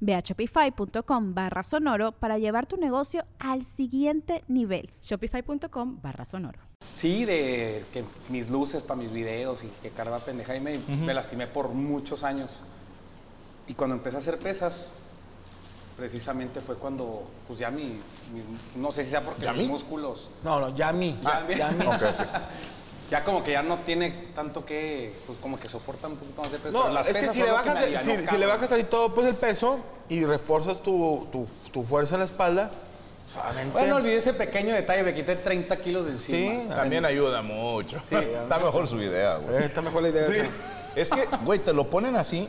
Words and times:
Ve 0.00 0.14
a 0.14 0.20
shopify.com 0.20 1.34
barra 1.34 1.62
sonoro 1.62 2.12
para 2.12 2.38
llevar 2.38 2.66
tu 2.66 2.76
negocio 2.76 3.24
al 3.38 3.64
siguiente 3.64 4.44
nivel. 4.48 4.90
Shopify.com 5.02 6.00
barra 6.02 6.24
sonoro. 6.24 6.58
Sí, 6.94 7.24
de 7.24 7.84
que 7.92 8.04
mis 8.30 8.50
luces 8.50 8.82
para 8.82 9.00
mis 9.00 9.12
videos 9.12 9.64
y 9.64 9.68
que 9.82 9.90
carga 9.90 10.18
pendeja 10.20 10.54
y 10.56 10.60
me, 10.60 10.78
me 11.04 11.14
lastimé 11.14 11.46
por 11.46 11.68
muchos 11.70 12.22
años. 12.24 12.60
Y 13.66 13.74
cuando 13.74 13.96
empecé 13.96 14.16
a 14.16 14.20
hacer 14.20 14.38
pesas, 14.38 14.94
precisamente 15.96 16.60
fue 16.60 16.76
cuando, 16.76 17.24
pues 17.46 17.58
ya 17.58 17.70
mi, 17.70 17.84
mi- 17.84 18.80
no 18.80 18.92
sé 18.92 19.04
si 19.04 19.10
sea 19.10 19.20
porque 19.22 19.42
¿Ya 19.42 19.52
mis 19.52 19.62
mí? 19.62 19.68
músculos, 19.68 20.30
No, 20.44 20.60
no, 20.60 20.74
ya 20.74 20.88
a 20.90 20.92
mí. 20.92 21.18
Ah, 21.24 21.42
Ya, 21.48 21.56
ya 21.56 21.68
a 21.68 21.72
mí. 21.72 21.84
Ya 23.10 23.24
como 23.24 23.42
que 23.42 23.52
ya 23.52 23.62
no 23.62 23.78
tiene 23.78 24.10
tanto 24.34 24.66
que, 24.66 25.14
pues 25.26 25.38
como 25.38 25.58
que 25.58 25.68
soportan 25.68 26.12
un 26.12 26.18
poquito 26.18 26.42
más 26.42 26.52
de 26.52 26.58
peso. 26.58 26.72
No, 26.76 26.82
pero 26.82 26.94
las 26.94 27.08
es 27.08 27.14
que 27.14 27.20
pesas 27.20 27.34
si 27.34 27.40
le, 27.40 27.46
que 27.46 27.52
bajas 27.52 27.74
me 28.06 28.26
si, 28.26 28.36
le 28.36 28.46
bajas 28.46 28.72
así 28.72 28.84
todo 28.84 29.14
pues 29.14 29.26
el 29.26 29.34
peso 29.34 29.78
y 30.10 30.24
refuerzas 30.26 30.82
tu, 30.82 31.26
tu, 31.32 31.46
tu 31.72 31.82
fuerza 31.84 32.16
en 32.16 32.20
la 32.20 32.26
espalda, 32.26 32.70
solamente... 33.32 33.72
Bueno, 33.72 33.96
olvidé 33.96 34.18
ese 34.18 34.34
pequeño 34.34 34.74
detalle, 34.74 35.02
me 35.02 35.14
quité 35.14 35.36
30 35.36 35.76
kilos 35.78 36.04
de 36.04 36.12
encima. 36.12 36.62
Sí, 36.62 36.68
También 36.68 37.04
ayuda 37.06 37.40
mucho. 37.40 37.96
Está 38.10 38.58
mejor 38.58 38.86
su 38.86 39.00
idea, 39.00 39.36
güey. 39.36 39.62
Eh, 39.62 39.64
Está 39.64 39.80
mejor 39.80 40.02
la 40.02 40.08
idea. 40.10 40.24
Sí. 40.24 40.38
esa. 40.40 40.50
Es 40.94 41.10
que, 41.10 41.26
güey, 41.44 41.60
te 41.60 41.72
lo 41.72 41.88
ponen 41.88 42.16
así. 42.16 42.46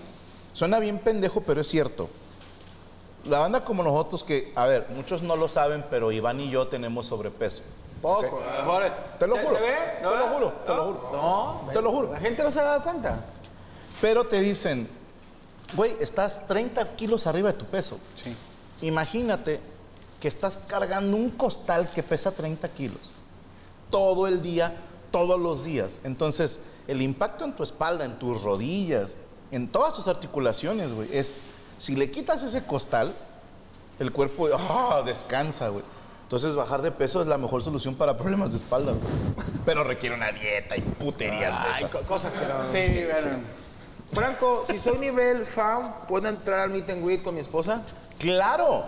Suena 0.54 0.80
bien 0.80 1.00
pendejo, 1.00 1.42
pero 1.42 1.62
es 1.62 1.68
cierto. 1.68 2.10
La 3.26 3.40
banda 3.40 3.64
como 3.64 3.84
nosotros 3.84 4.24
que, 4.24 4.52
a 4.56 4.66
ver, 4.66 4.88
muchos 4.90 5.22
no 5.22 5.36
lo 5.36 5.48
saben, 5.48 5.86
pero 5.90 6.12
Iván 6.12 6.40
y 6.40 6.50
yo 6.50 6.68
tenemos 6.68 7.06
sobrepeso. 7.06 7.62
Poco, 8.02 8.42
mejor- 8.58 8.84
Te 9.20 9.28
lo 9.28 9.36
¿Se- 9.36 9.44
juro. 9.44 9.56
¿Se 9.56 9.62
ve? 9.62 9.76
Te 10.00 10.04
lo 10.04 10.28
juro, 10.28 10.54
te 10.66 10.74
lo 10.76 10.86
juro. 10.86 11.10
No, 11.12 11.62
Te 11.74 11.82
lo 11.82 11.92
juro. 11.92 12.12
La 12.14 12.20
gente 12.20 12.44
no 12.44 12.52
se 12.52 12.60
ha 12.60 12.64
dado 12.64 12.84
cuenta. 12.84 13.20
Pero 14.02 14.26
te 14.26 14.40
dicen, 14.40 14.88
güey, 15.76 15.96
estás 16.00 16.48
30 16.48 16.96
kilos 16.96 17.28
arriba 17.28 17.52
de 17.52 17.58
tu 17.58 17.66
peso. 17.66 17.98
Sí. 18.16 18.36
Imagínate 18.82 19.60
que 20.22 20.28
estás 20.28 20.60
cargando 20.68 21.18
un 21.18 21.32
costal 21.32 21.88
que 21.90 22.02
pesa 22.04 22.32
30 22.32 22.70
kilos. 22.70 23.00
Todo 23.90 24.28
el 24.28 24.42
día, 24.42 24.76
todos 25.12 25.40
los 25.40 25.64
días. 25.64 26.00
Entonces, 26.04 26.62
el 26.88 27.02
impacto 27.02 27.44
en 27.46 27.54
tu 27.54 27.64
espalda, 27.64 28.06
en 28.06 28.18
tus 28.20 28.44
rodillas, 28.44 29.16
en 29.52 29.68
todas 29.68 29.94
tus 29.94 30.08
articulaciones, 30.08 30.94
güey, 30.94 31.10
es, 31.12 31.42
si 31.78 31.96
le 31.96 32.10
quitas 32.12 32.44
ese 32.44 32.64
costal, 32.66 33.14
el 34.00 34.12
cuerpo 34.14 34.48
ah, 34.54 35.02
descansa, 35.06 35.70
güey. 35.70 35.84
Entonces, 36.30 36.54
bajar 36.56 36.84
de 36.84 36.92
peso 36.92 37.24
es 37.24 37.28
la 37.28 37.40
mejor 37.40 37.64
solución 37.64 37.96
para 37.96 38.16
problemas 38.16 38.52
de 38.52 38.58
espalda, 38.58 38.92
güey. 38.92 39.46
Pero 39.66 39.84
requiere 39.84 40.14
una 40.14 40.32
dieta 40.32 40.78
y 40.78 40.82
puterías 40.82 41.56
Hay 41.60 41.82
de 41.82 41.88
esas. 41.88 41.92
co- 41.92 42.02
cosas 42.08 42.36
que 42.36 42.46
no... 42.46 42.64
Sí, 42.70 43.04
bueno. 43.12 43.38
Franco, 44.14 44.64
si 44.70 44.78
soy 44.78 45.00
nivel 45.00 45.46
fan, 45.48 45.96
¿puedo 46.08 46.28
entrar 46.30 46.60
al 46.60 46.70
meet 46.70 46.88
and 46.92 47.04
greet 47.04 47.24
con 47.24 47.34
mi 47.34 47.42
esposa? 47.42 47.82
¡Claro! 48.20 48.86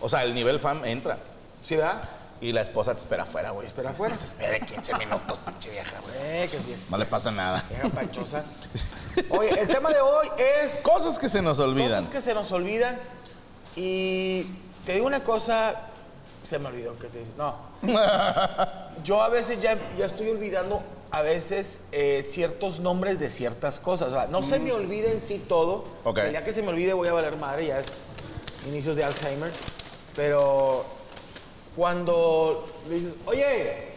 O 0.00 0.08
sea, 0.08 0.24
el 0.24 0.34
nivel 0.34 0.58
fan 0.60 0.82
entra. 0.86 1.18
¿Sí, 1.62 1.76
verdad? 1.76 2.00
Y 2.40 2.52
la 2.52 2.62
esposa 2.62 2.94
te 2.94 3.00
espera 3.00 3.24
afuera, 3.24 3.50
güey. 3.50 3.66
Espera 3.66 3.90
afuera. 3.90 4.14
Se 4.16 4.24
espere 4.26 4.60
15 4.60 4.94
minutos, 4.96 5.38
pinche 5.44 5.70
vieja, 5.70 5.92
güey. 6.02 6.14
Eh, 6.20 6.48
que 6.50 6.56
sí. 6.56 6.74
No 6.88 6.96
le 6.96 7.04
pasa 7.04 7.30
nada. 7.30 7.62
Vieja 7.68 7.88
panchosa. 7.90 8.44
Oye, 9.30 9.60
el 9.60 9.68
tema 9.68 9.90
de 9.90 10.00
hoy 10.00 10.28
es 10.38 10.80
Cosas 10.80 11.18
que 11.18 11.28
se 11.28 11.42
nos 11.42 11.58
olvidan. 11.58 11.90
cosas 11.98 12.08
que 12.08 12.22
se 12.22 12.32
nos 12.32 12.50
olvidan. 12.52 12.98
Y 13.76 14.44
te 14.86 14.94
digo 14.94 15.06
una 15.06 15.20
cosa, 15.24 15.74
se 16.48 16.58
me 16.58 16.68
olvidó 16.68 16.98
que 16.98 17.08
te 17.08 17.22
No. 17.36 17.54
Yo 19.04 19.22
a 19.22 19.28
veces 19.28 19.60
ya, 19.60 19.76
ya 19.98 20.06
estoy 20.06 20.28
olvidando 20.30 20.82
a 21.10 21.22
veces 21.22 21.80
eh, 21.92 22.22
ciertos 22.22 22.80
nombres 22.80 23.18
de 23.18 23.30
ciertas 23.30 23.78
cosas. 23.80 24.08
O 24.08 24.12
sea, 24.12 24.26
no 24.26 24.42
se 24.42 24.58
me 24.58 24.72
olvida 24.72 25.10
en 25.10 25.20
sí 25.20 25.44
todo. 25.48 25.84
Ok. 26.04 26.18
Sea, 26.18 26.30
ya 26.32 26.44
que 26.44 26.52
se 26.52 26.62
me 26.62 26.68
olvide 26.68 26.92
voy 26.92 27.08
a 27.08 27.12
valer 27.12 27.36
madre, 27.36 27.66
ya 27.66 27.78
es 27.80 27.86
inicios 28.66 28.96
de 28.96 29.04
Alzheimer. 29.04 29.50
Pero 30.16 30.84
cuando 31.76 32.66
le 32.88 32.94
dices, 32.96 33.12
oye, 33.26 33.88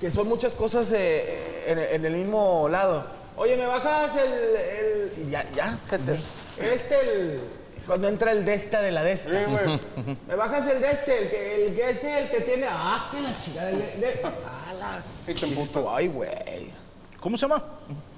que 0.00 0.10
son 0.10 0.28
muchas 0.28 0.54
cosas 0.54 0.90
eh, 0.92 1.64
en, 1.66 1.78
en 1.78 2.04
el 2.06 2.12
mismo 2.14 2.68
lado. 2.68 3.04
Oye, 3.36 3.56
¿me 3.56 3.66
bajas 3.66 4.12
el...? 4.16 4.32
el- 4.56 5.12
y 5.26 5.30
ya, 5.30 5.46
ya. 5.54 5.78
Este, 6.58 7.00
el... 7.00 7.40
Cuando 7.86 8.08
entra 8.08 8.32
el 8.32 8.44
de 8.44 8.54
esta 8.54 8.80
de 8.80 8.92
la 8.92 9.02
de 9.02 9.12
esta. 9.12 9.30
¿Me 10.28 10.34
bajas 10.36 10.66
el 10.68 10.80
de 10.80 10.90
este? 10.90 11.18
El 11.22 11.30
que, 11.30 11.66
el 11.66 11.74
que 11.74 11.90
es 11.90 12.04
el 12.04 12.30
que 12.30 12.40
tiene... 12.42 12.66
Ah, 12.70 13.08
que 13.10 13.20
la 13.20 13.32
chica 13.34 13.64
de... 13.64 13.74
de- 13.76 14.20
ah, 14.24 14.72
la... 14.78 15.32
Y 15.32 15.34
te 15.34 15.46
dices 15.46 15.70
tú, 15.72 15.88
Ay, 15.88 16.08
güey. 16.08 16.72
¿Cómo 17.20 17.36
se 17.36 17.42
llama? 17.42 17.62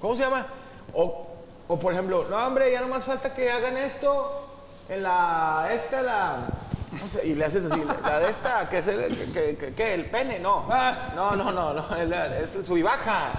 ¿Cómo 0.01 0.15
se 0.15 0.23
llama? 0.23 0.47
O, 0.93 1.27
o 1.67 1.79
por 1.79 1.93
ejemplo, 1.93 2.25
no, 2.29 2.37
hombre, 2.47 2.71
ya 2.71 2.81
no 2.81 2.87
más 2.87 3.05
falta 3.05 3.33
que 3.33 3.49
hagan 3.51 3.77
esto 3.77 4.47
en 4.89 5.03
la... 5.03 5.67
Esta, 5.71 6.01
la... 6.01 6.47
no 6.91 7.07
sé, 7.07 7.27
y 7.27 7.33
le 7.35 7.45
haces 7.45 7.65
así, 7.71 7.81
la 8.03 8.19
de 8.19 8.29
esta, 8.29 8.69
que 8.69 8.77
es 8.79 8.87
el, 8.87 9.15
que, 9.33 9.55
que- 9.57 9.73
que 9.73 9.93
el 9.93 10.05
pene, 10.09 10.39
no. 10.39 10.67
No, 11.15 11.35
no, 11.35 11.51
no, 11.51 11.73
no, 11.73 11.95
es, 11.97 12.07
la- 12.09 12.37
es 12.39 12.55
el 12.55 12.65
sub 12.65 12.77
y 12.77 12.81
baja. 12.83 13.31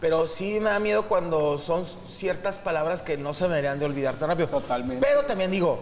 Pero 0.00 0.26
sí 0.26 0.60
me 0.60 0.70
da 0.70 0.78
miedo 0.78 1.04
cuando 1.08 1.58
son 1.58 1.86
ciertas 2.12 2.58
palabras 2.58 3.02
que 3.02 3.16
no 3.16 3.32
se 3.34 3.44
me 3.44 3.50
deberían 3.56 3.78
de 3.78 3.86
olvidar 3.86 4.14
tan 4.16 4.28
rápido. 4.28 4.48
Totalmente. 4.48 5.04
Pero 5.06 5.24
también 5.24 5.50
digo, 5.50 5.78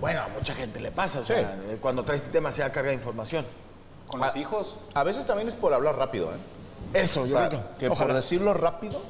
bueno, 0.00 0.22
a 0.22 0.28
mucha 0.28 0.54
gente 0.54 0.78
le 0.80 0.92
pasa, 0.92 1.20
o 1.20 1.22
Sí. 1.24 1.34
sea, 1.34 1.58
eh, 1.68 1.78
cuando 1.80 2.04
traes 2.04 2.30
demasiada 2.32 2.70
carga 2.70 2.90
de 2.90 2.94
información. 2.96 3.44
Con 4.06 4.20
los 4.20 4.36
hijos. 4.36 4.76
A 4.94 5.02
veces 5.04 5.26
también 5.26 5.48
es 5.48 5.54
por 5.54 5.72
hablar 5.74 5.96
rápido, 5.96 6.30
¿eh? 6.32 6.36
Eso, 7.02 7.22
O 7.22 7.26
yo 7.26 7.36
sea, 7.38 7.48
creo. 7.48 7.62
que 7.78 7.88
por 7.88 7.96
Ojalá. 7.96 8.14
decirlo 8.14 8.52
rápido, 8.54 9.00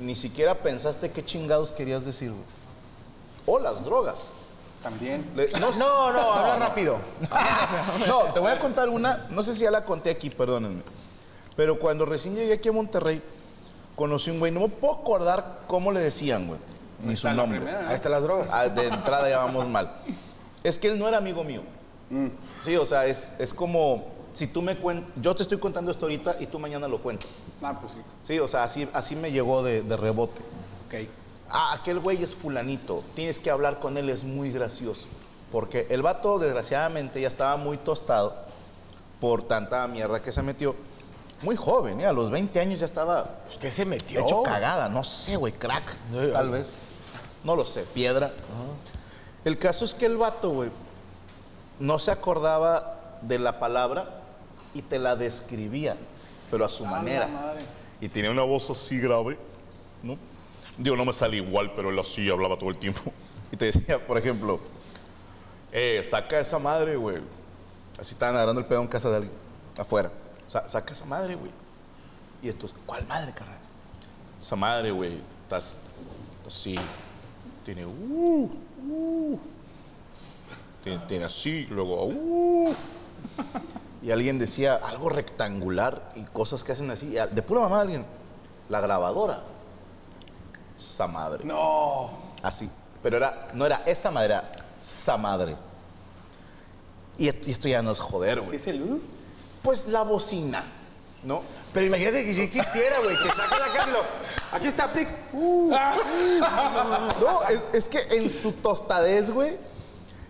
ni 0.00 0.14
siquiera 0.14 0.54
pensaste 0.56 1.10
qué 1.10 1.24
chingados 1.24 1.70
querías 1.72 2.04
decir, 2.04 2.30
güey. 2.30 2.42
O 3.46 3.58
las 3.58 3.84
drogas. 3.84 4.30
También. 4.82 5.30
Le- 5.36 5.50
no, 5.60 5.70
No, 5.76 6.12
no, 6.12 6.32
habla 6.32 6.56
rápido. 6.68 6.96
No, 8.08 8.32
te 8.32 8.40
voy 8.40 8.50
a 8.52 8.58
contar 8.58 8.88
una, 8.88 9.26
no 9.30 9.42
sé 9.42 9.54
si 9.54 9.60
ya 9.64 9.70
la 9.70 9.84
conté 9.84 10.10
aquí, 10.10 10.30
perdónenme. 10.30 10.82
Pero 11.60 11.78
cuando 11.78 12.06
recién 12.06 12.34
llegué 12.34 12.54
aquí 12.54 12.70
a 12.70 12.72
Monterrey, 12.72 13.20
conocí 13.94 14.30
un 14.30 14.38
güey, 14.38 14.50
no 14.50 14.60
me 14.60 14.68
puedo 14.70 14.94
acordar 14.94 15.58
cómo 15.66 15.92
le 15.92 16.00
decían, 16.00 16.46
güey. 16.48 16.58
Ni 17.00 17.14
su 17.14 17.28
está 17.28 17.34
nombre. 17.34 17.60
primera, 17.60 17.86
Ahí 17.86 17.96
están 17.96 18.12
las 18.12 18.22
drogas. 18.22 18.48
Ah, 18.50 18.66
de 18.66 18.86
entrada 18.86 19.28
ya 19.28 19.44
vamos 19.44 19.68
mal. 19.68 19.94
Es 20.64 20.78
que 20.78 20.88
él 20.88 20.98
no 20.98 21.06
era 21.06 21.18
amigo 21.18 21.44
mío. 21.44 21.60
Sí, 22.62 22.76
o 22.76 22.86
sea, 22.86 23.04
es, 23.04 23.38
es 23.38 23.52
como 23.52 24.06
si 24.32 24.46
tú 24.46 24.62
me 24.62 24.74
cuentas, 24.78 25.10
yo 25.20 25.36
te 25.36 25.42
estoy 25.42 25.58
contando 25.58 25.90
esto 25.90 26.06
ahorita 26.06 26.36
y 26.40 26.46
tú 26.46 26.58
mañana 26.58 26.88
lo 26.88 27.02
cuentas. 27.02 27.28
Ah, 27.60 27.78
pues 27.78 27.92
sí. 27.92 27.98
Sí, 28.22 28.38
o 28.38 28.48
sea, 28.48 28.64
así, 28.64 28.88
así 28.94 29.14
me 29.14 29.30
llegó 29.30 29.62
de, 29.62 29.82
de 29.82 29.96
rebote. 29.98 30.40
Ok. 30.86 31.10
Ah, 31.50 31.74
aquel 31.74 31.98
güey 31.98 32.22
es 32.22 32.34
fulanito, 32.34 33.04
tienes 33.14 33.38
que 33.38 33.50
hablar 33.50 33.80
con 33.80 33.98
él, 33.98 34.08
es 34.08 34.24
muy 34.24 34.50
gracioso. 34.50 35.08
Porque 35.52 35.86
el 35.90 36.00
vato, 36.00 36.38
desgraciadamente, 36.38 37.20
ya 37.20 37.28
estaba 37.28 37.58
muy 37.58 37.76
tostado 37.76 38.34
por 39.20 39.42
tanta 39.42 39.86
mierda 39.88 40.22
que 40.22 40.32
se 40.32 40.40
metió. 40.40 40.74
Muy 41.42 41.56
joven, 41.56 42.00
¿eh? 42.00 42.06
a 42.06 42.12
los 42.12 42.30
20 42.30 42.60
años 42.60 42.80
ya 42.80 42.86
estaba 42.86 43.24
Pues, 43.46 43.56
¿Qué 43.58 43.70
se 43.70 43.84
metió? 43.84 44.20
hecho 44.20 44.42
cagada, 44.42 44.88
no 44.88 45.02
sé, 45.04 45.36
güey, 45.36 45.52
crack, 45.52 45.84
Sí, 46.12 46.30
tal 46.32 46.50
vez. 46.50 46.72
No 47.44 47.56
lo 47.56 47.64
sé, 47.64 47.82
piedra. 47.94 48.32
El 49.44 49.56
caso 49.58 49.86
es 49.86 49.94
que 49.94 50.04
el 50.06 50.18
vato, 50.18 50.50
güey, 50.50 50.70
no 51.78 51.98
se 51.98 52.10
acordaba 52.10 53.18
de 53.22 53.38
la 53.38 53.58
palabra 53.58 54.20
y 54.74 54.82
te 54.82 54.98
la 54.98 55.16
describía, 55.16 55.96
pero 56.50 56.64
a 56.66 56.68
su 56.68 56.84
manera. 56.84 57.26
madre. 57.26 57.60
Y 58.02 58.08
tenía 58.10 58.30
una 58.30 58.42
voz 58.42 58.68
así 58.70 58.98
grave, 59.00 59.38
¿no? 60.02 60.16
Digo, 60.76 60.96
no 60.96 61.04
me 61.06 61.12
sale 61.12 61.38
igual, 61.38 61.72
pero 61.74 61.88
él 61.90 61.98
así 61.98 62.28
hablaba 62.30 62.56
todo 62.58 62.70
el 62.70 62.76
tiempo. 62.76 63.00
Y 63.52 63.56
te 63.56 63.64
decía, 63.64 63.98
por 64.06 64.16
ejemplo, 64.16 64.60
eh, 65.72 66.02
saca 66.04 66.38
esa 66.38 66.60
madre, 66.60 66.94
güey. 66.94 67.16
Así 67.98 68.12
estaban 68.14 68.36
agarrando 68.36 68.60
el 68.60 68.66
pedo 68.66 68.80
en 68.80 68.86
casa 68.86 69.10
de 69.10 69.16
alguien, 69.16 69.34
afuera. 69.76 70.12
Sa- 70.50 70.68
saca 70.68 70.92
esa 70.92 71.04
madre, 71.04 71.36
güey. 71.36 71.52
Y 72.42 72.48
estos, 72.48 72.74
¿cuál 72.84 73.06
madre, 73.06 73.32
carnal? 73.32 73.56
Esa 74.40 74.56
madre, 74.56 74.90
güey, 74.90 75.20
estás 75.44 75.78
así. 76.44 76.74
Tiene 77.64 77.86
uh, 77.86 78.50
uh. 78.90 79.38
Tiene, 80.82 80.98
tiene 81.06 81.24
así, 81.26 81.66
luego 81.66 82.06
uh. 82.06 82.74
Y 84.02 84.10
alguien 84.10 84.38
decía 84.40 84.74
algo 84.76 85.08
rectangular 85.08 86.12
y 86.16 86.24
cosas 86.24 86.64
que 86.64 86.72
hacen 86.72 86.90
así. 86.90 87.10
De 87.30 87.42
pura 87.42 87.60
mamá 87.60 87.82
alguien. 87.82 88.04
La 88.68 88.80
grabadora. 88.80 89.42
Esa 90.76 91.06
madre. 91.06 91.44
No. 91.44 92.10
Así. 92.42 92.68
Pero 93.02 93.18
era, 93.18 93.48
no 93.54 93.66
era 93.66 93.82
esa 93.86 94.10
madre, 94.10 94.26
era 94.26 94.52
esa 94.80 95.16
madre. 95.16 95.56
Y, 97.18 97.28
esto 97.28 97.68
ya 97.68 97.82
no 97.82 97.90
es 97.92 98.00
joder, 98.00 98.40
¿Qué 98.40 98.44
güey. 98.46 98.56
es 98.56 98.66
el 98.66 98.82
uh? 98.82 99.00
Pues 99.62 99.86
la 99.86 100.02
bocina, 100.02 100.62
¿no? 101.24 101.42
Pero 101.72 101.86
imagínate 101.86 102.24
que 102.24 102.34
si 102.34 102.42
existiera, 102.42 102.98
güey, 103.00 103.16
que 103.16 103.28
saca 103.28 103.58
la 103.58 103.72
cara 103.72 103.88
y 103.88 103.92
lo. 103.92 104.00
Aquí 104.56 104.66
está, 104.66 104.92
Prick. 104.92 105.08
No, 105.32 105.80
es, 107.48 107.60
es 107.72 107.84
que 107.84 108.00
en 108.16 108.28
su 108.30 108.52
tostadez, 108.52 109.30
güey, 109.30 109.56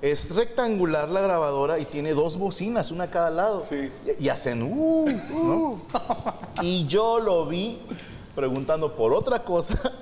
es 0.03 0.35
rectangular 0.35 1.09
la 1.09 1.21
grabadora 1.21 1.79
y 1.79 1.85
tiene 1.85 2.13
dos 2.13 2.37
bocinas, 2.37 2.91
una 2.91 3.05
a 3.05 3.11
cada 3.11 3.31
lado. 3.31 3.61
Sí. 3.61 3.91
Y, 4.19 4.25
y 4.25 4.29
hacen, 4.29 4.63
uh, 4.63 5.07
¿no? 5.31 5.81
Y 6.63 6.87
yo 6.87 7.21
lo 7.21 7.47
vi 7.47 7.81
preguntando 8.35 8.97
por 8.97 9.13
otra 9.13 9.45
cosa. 9.45 9.93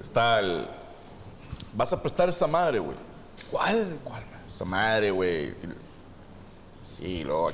Está 0.00 0.40
el. 0.40 0.66
Vas 1.74 1.92
a 1.92 2.00
prestar 2.00 2.28
esa 2.28 2.46
madre, 2.46 2.78
güey. 2.78 2.96
¿Cuál? 3.50 3.98
¿Cuál? 4.04 4.22
Esa 4.46 4.64
madre, 4.64 5.10
güey. 5.10 5.54
Sí, 6.82 7.24
lo. 7.24 7.50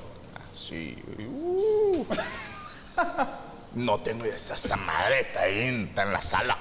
Sí. 0.58 0.96
Uh. 1.26 2.04
No 3.74 3.98
tengo 3.98 4.24
idea. 4.24 4.34
Esa, 4.34 4.54
esa 4.54 4.76
madre 4.76 5.20
está 5.20 5.42
ahí, 5.42 5.60
en- 5.68 5.88
está 5.88 6.02
en 6.04 6.12
la 6.12 6.22
sala. 6.22 6.56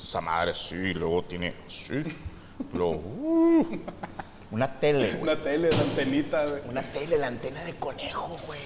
Esa 0.00 0.20
madre, 0.20 0.54
sí, 0.54 0.94
luego 0.94 1.24
tiene 1.24 1.54
sí. 1.68 2.02
Luego, 2.72 2.92
uh. 2.92 3.66
Una 4.52 4.78
tele, 4.78 5.08
güey. 5.10 5.22
Una 5.22 5.42
tele, 5.42 5.70
la 5.70 5.80
antenita, 5.80 6.46
güey. 6.46 6.62
Una 6.68 6.82
tele, 6.82 7.18
la 7.18 7.26
antena 7.26 7.62
de 7.64 7.74
conejo, 7.74 8.38
güey. 8.46 8.60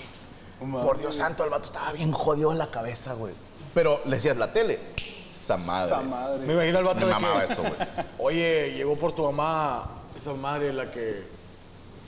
Por 0.82 0.98
Dios 0.98 1.16
santo, 1.16 1.42
el 1.42 1.50
vato 1.50 1.64
estaba 1.64 1.92
bien 1.92 2.12
jodido 2.12 2.52
en 2.52 2.58
la 2.58 2.70
cabeza, 2.70 3.14
güey. 3.14 3.32
Pero 3.74 4.02
le 4.04 4.16
decías 4.16 4.36
la 4.36 4.52
tele. 4.52 4.78
Esa 5.26 5.56
madre. 5.56 5.86
Esa 5.86 6.00
madre. 6.02 6.46
Me 6.46 6.52
imagino 6.52 6.78
al 6.78 6.84
me 6.84 6.90
vato 6.90 7.06
de 7.06 7.12
mamaba 7.12 7.46
que. 7.46 7.52
eso, 7.52 7.62
güey. 7.62 7.74
Oye, 8.18 8.74
llegó 8.74 8.94
por 8.96 9.14
tu 9.14 9.22
mamá 9.24 9.88
esa 10.16 10.34
madre 10.34 10.72
la 10.72 10.90
que. 10.90 11.22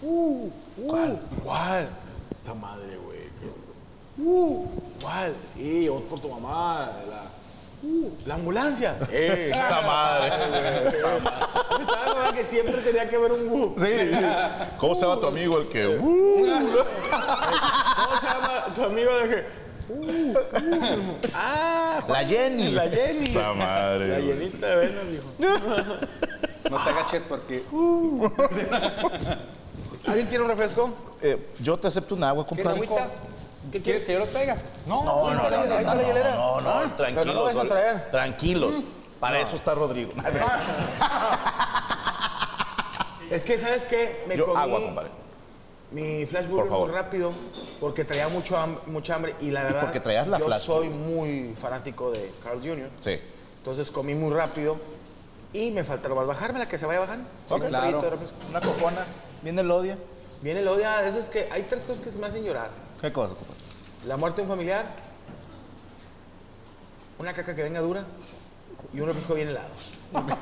Uh, 0.02 0.50
¿Cuál? 0.86 1.20
¿Cuál? 1.42 1.88
Esa 2.40 2.54
madre, 2.54 2.96
güey. 3.04 3.24
que- 3.38 4.22
Uh, 4.22 4.66
¿Cuál? 5.02 5.34
Sí, 5.54 5.80
llegó 5.82 6.00
por 6.00 6.20
tu 6.20 6.28
mamá. 6.30 6.90
La, 7.10 7.22
uh, 7.88 8.10
la 8.24 8.34
ambulancia. 8.36 8.96
Eh, 9.10 9.36
Esa 9.40 9.82
madre. 9.82 10.88
Estaba 10.88 12.32
que 12.34 12.44
siempre 12.44 12.78
tenía 12.78 13.08
que 13.10 13.18
ver 13.18 13.32
un 13.32 13.46
uh. 13.46 13.74
¿Cómo 14.78 14.94
se 14.94 15.02
llama 15.02 15.20
tu 15.20 15.26
amigo 15.26 15.58
el 15.58 15.68
que 15.68 15.86
uh, 15.86 16.00
¿Cómo 16.00 16.46
se 18.20 18.26
llama 18.26 18.64
tu 18.74 18.84
amigo 18.84 19.14
de 19.16 19.28
que? 19.28 19.44
Uh, 19.90 20.30
uh, 20.32 21.16
ah, 21.34 22.00
La 22.08 22.24
Jenny. 22.26 22.70
la 22.70 22.88
Jenny. 22.88 23.26
esa 23.28 23.52
madre? 23.52 24.08
La 24.08 24.20
güey? 24.20 24.48
de 24.48 24.76
venas, 24.76 25.10
dijo. 25.10 25.28
No 26.70 26.84
te 26.84 26.90
agaches 26.90 27.22
porque. 27.22 27.64
¿Alguien 30.06 30.26
quiere 30.28 30.42
un 30.42 30.48
refresco? 30.50 30.90
Eh, 31.22 31.48
yo 31.60 31.78
te 31.78 31.88
acepto 31.88 32.14
un 32.14 32.24
agua, 32.24 32.46
¿Quieres 32.46 32.64
compadre. 32.64 33.10
¿Qué 33.70 33.82
quieres 33.82 34.04
que 34.04 34.14
yo 34.14 34.20
lo 34.20 34.26
traiga? 34.26 34.56
No, 34.86 35.04
no, 35.04 35.30
no, 35.34 35.50
no, 35.50 35.64
no, 35.66 35.94
la 35.94 36.02
hielera. 36.02 36.34
no, 36.34 36.60
no, 36.62 36.70
Ah, 36.70 36.84
tranquilos. 36.96 37.26
no 37.26 37.34
lo 37.34 37.44
vas 37.44 37.56
a 37.56 37.64
traer. 37.68 38.10
Tranquilos. 38.10 38.74
Para 39.20 39.40
eso 39.40 39.54
está 39.56 39.74
Rodrigo. 39.74 40.12
Es 43.30 43.44
que, 43.44 43.58
¿sabes 43.58 43.86
qué? 43.86 44.24
Me 44.26 44.36
Yo, 44.36 44.46
comí 44.46 44.58
agua, 44.60 44.80
compadre. 44.80 45.10
mi 45.92 46.26
flash 46.26 46.46
burger 46.48 46.70
muy 46.72 46.90
rápido 46.90 47.30
porque 47.78 48.04
traía 48.04 48.28
mucho 48.28 48.56
ham- 48.56 48.78
mucha 48.86 49.14
hambre 49.14 49.36
y 49.40 49.52
la 49.52 49.62
verdad 49.62 49.82
porque 49.82 50.00
traías 50.00 50.26
la 50.26 50.38
yo 50.40 50.46
flash 50.46 50.62
soy 50.62 50.88
muy 50.88 51.54
fanático 51.60 52.10
de 52.10 52.32
Carl 52.42 52.58
Jr. 52.60 52.90
Sí. 52.98 53.20
Entonces 53.58 53.90
comí 53.92 54.14
muy 54.14 54.32
rápido 54.34 54.78
y 55.52 55.70
me 55.70 55.84
falta 55.84 56.08
más 56.08 56.26
bajármela 56.26 56.66
que 56.66 56.76
se 56.76 56.86
vaya 56.86 56.98
bajando. 57.00 57.28
Sí, 57.48 57.54
claro. 57.68 58.02
Una 58.48 58.60
cojona. 58.60 59.04
Viene 59.42 59.60
el 59.62 59.70
odia. 59.70 59.96
Viene 60.42 60.60
el 60.60 60.68
odio 60.68 60.88
a 60.88 61.02
eso 61.04 61.18
es 61.18 61.28
que 61.28 61.48
hay 61.50 61.62
tres 61.64 61.82
cosas 61.82 62.02
que 62.02 62.10
me 62.18 62.26
hacen 62.26 62.44
llorar. 62.44 62.70
¿Qué 63.00 63.12
cosa, 63.12 63.34
compadre? 63.34 63.60
La 64.06 64.16
muerte 64.16 64.36
de 64.40 64.42
un 64.42 64.48
familiar, 64.48 64.86
una 67.18 67.32
caca 67.34 67.54
que 67.54 67.62
venga 67.62 67.80
dura 67.80 68.04
y 68.92 69.00
un 69.00 69.06
refresco 69.08 69.34
bien 69.34 69.48
helado. 69.48 69.68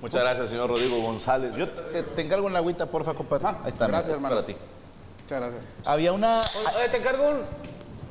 Muchas 0.00 0.22
gracias, 0.22 0.48
señor 0.48 0.70
Rodrigo 0.70 1.00
González. 1.02 1.54
Yo 1.54 1.68
te, 1.68 2.22
encargo 2.22 2.46
una 2.46 2.58
agüita, 2.58 2.86
porfa, 2.86 3.14
compadre. 3.14 3.46
Ah, 3.46 3.58
Ahí 3.64 3.70
está. 3.72 3.86
gracias, 3.86 4.14
hermano. 4.14 4.36
Para 4.36 4.46
ti. 4.46 4.56
Muchas 5.22 5.40
gracias. 5.40 5.64
Había 5.84 6.12
una. 6.12 6.36
Oye, 6.76 6.88
te 6.90 6.96
encargo 6.96 7.28
un... 7.30 7.40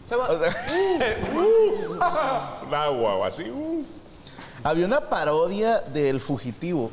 Seba, 0.03 0.29
Un 2.67 2.73
agua 2.73 3.15
o 3.17 3.23
así. 3.23 3.49
uh. 3.49 3.83
Había 4.63 4.85
una 4.85 5.09
parodia 5.09 5.79
del 5.81 6.19
fugitivo. 6.19 6.91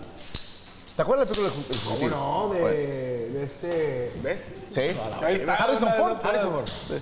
¿Te 0.98 1.02
acuerdas 1.02 1.28
de 1.28 1.40
la 1.40 2.08
no? 2.10 2.50
De, 2.52 2.58
Pues, 2.58 2.76
de 2.76 3.44
este... 3.44 4.12
¿Ves? 4.20 4.54
Sí. 4.68 4.80
Ahí 5.22 5.36
está, 5.36 5.54
Harrison 5.54 5.92
Ford. 5.96 6.16
Harrison 6.24 6.50
Ford. 6.50 7.00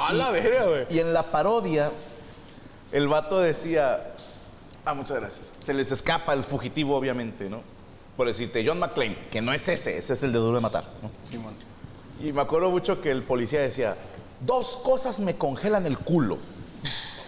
A 0.00 0.12
la 0.14 0.32
verga, 0.32 0.64
güey. 0.64 0.86
Y 0.90 0.98
en 0.98 1.14
la 1.14 1.22
parodia, 1.22 1.92
el 2.90 3.06
vato 3.06 3.38
decía. 3.38 4.14
Ah, 4.84 4.94
muchas 4.94 5.20
gracias. 5.20 5.52
Se 5.60 5.74
les 5.74 5.92
escapa 5.92 6.32
el 6.32 6.42
fugitivo, 6.42 6.96
obviamente, 6.96 7.48
¿no? 7.48 7.60
Por 8.16 8.26
decirte, 8.26 8.66
John 8.66 8.80
McClane, 8.80 9.16
que 9.30 9.42
no 9.42 9.52
es 9.52 9.68
ese, 9.68 9.96
ese 9.96 10.14
es 10.14 10.22
el 10.24 10.32
de 10.32 10.40
Duro 10.40 10.56
de 10.56 10.62
Matar. 10.62 10.82
¿no? 11.00 11.08
Simón. 11.22 11.54
Y 12.20 12.32
me 12.32 12.40
acuerdo 12.40 12.68
mucho 12.68 13.00
que 13.00 13.12
el 13.12 13.22
policía 13.22 13.60
decía, 13.60 13.96
dos 14.40 14.80
cosas 14.82 15.20
me 15.20 15.36
congelan 15.36 15.86
el 15.86 15.98
culo. 15.98 16.36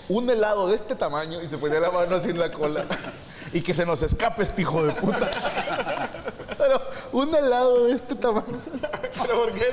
Un 0.08 0.28
helado 0.28 0.66
de 0.66 0.74
este 0.74 0.96
tamaño 0.96 1.40
y 1.40 1.46
se 1.46 1.58
ponía 1.58 1.78
la 1.78 1.92
mano 1.92 2.16
así 2.16 2.30
en 2.30 2.40
la 2.40 2.50
cola. 2.50 2.86
Y 3.52 3.62
que 3.62 3.74
se 3.74 3.84
nos 3.84 4.02
escape 4.02 4.42
este 4.42 4.62
hijo 4.62 4.84
de 4.84 4.92
puta. 4.92 5.28
Un 7.12 7.34
helado 7.34 7.84
de 7.86 7.92
este 7.94 8.14
tamaño. 8.14 8.46
¿Pero 9.22 9.40
por 9.44 9.52
qué? 9.52 9.64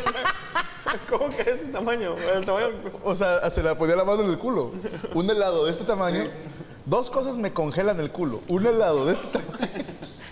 ¿Cómo 1.10 1.30
que 1.30 1.42
es 1.42 1.48
este 1.48 1.68
tamaño? 1.68 2.16
El 2.18 2.46
tamaño... 2.46 2.68
O 3.04 3.16
sea, 3.16 3.50
se 3.50 3.62
la 3.62 3.78
ponía 3.78 3.96
la 3.96 4.06
mano 4.06 4.24
en 4.24 4.32
el 4.32 4.38
culo. 4.38 4.72
Un 5.14 5.30
helado 5.30 5.66
de 5.66 5.72
este 5.72 5.84
tamaño. 5.86 6.24
Dos 6.86 7.10
cosas 7.10 7.38
me 7.38 7.54
congelan 7.54 8.00
el 8.00 8.12
culo. 8.12 8.42
Un 8.48 8.66
helado 8.66 9.06
de 9.06 9.14
este 9.14 9.40
tamaño. 9.40 9.86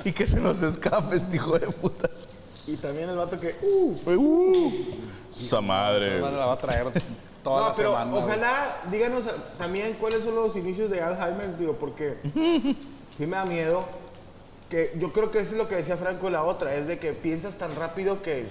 Y 0.03 0.11
que 0.13 0.25
se 0.25 0.39
nos 0.39 0.61
escape 0.61 1.15
este 1.15 1.35
hijo 1.35 1.57
de 1.59 1.67
puta. 1.67 2.09
Y 2.67 2.75
también 2.77 3.09
el 3.09 3.17
vato 3.17 3.39
que... 3.39 3.55
Uh, 3.61 4.71
Esa 5.29 5.61
madre. 5.61 6.15
Hermano, 6.15 6.37
la 6.37 6.45
va 6.47 6.53
a 6.53 6.57
traer 6.59 6.87
toda 7.43 7.59
no, 7.61 7.67
la 7.69 7.73
pero 7.75 7.91
semana. 7.91 8.11
güey. 8.11 8.23
ojalá 8.23 8.77
díganos 8.91 9.23
también 9.57 9.97
cuáles 9.99 10.23
son 10.23 10.35
los 10.35 10.55
inicios 10.55 10.89
de 10.89 11.01
Alzheimer, 11.01 11.57
digo, 11.57 11.73
porque 11.73 12.17
sí 13.15 13.27
me 13.27 13.35
da 13.35 13.45
miedo. 13.45 13.83
Que 14.75 14.91
yo 14.99 15.13
creo 15.13 15.31
que 15.31 15.39
eso 15.39 15.51
es 15.53 15.57
lo 15.57 15.69
que 15.69 15.75
decía 15.75 15.95
Franco 15.95 16.29
la 16.29 16.43
otra, 16.43 16.75
es 16.75 16.85
de 16.85 16.99
que 16.99 17.13
piensas 17.13 17.55
tan 17.57 17.73
rápido 17.77 18.21
que 18.21 18.45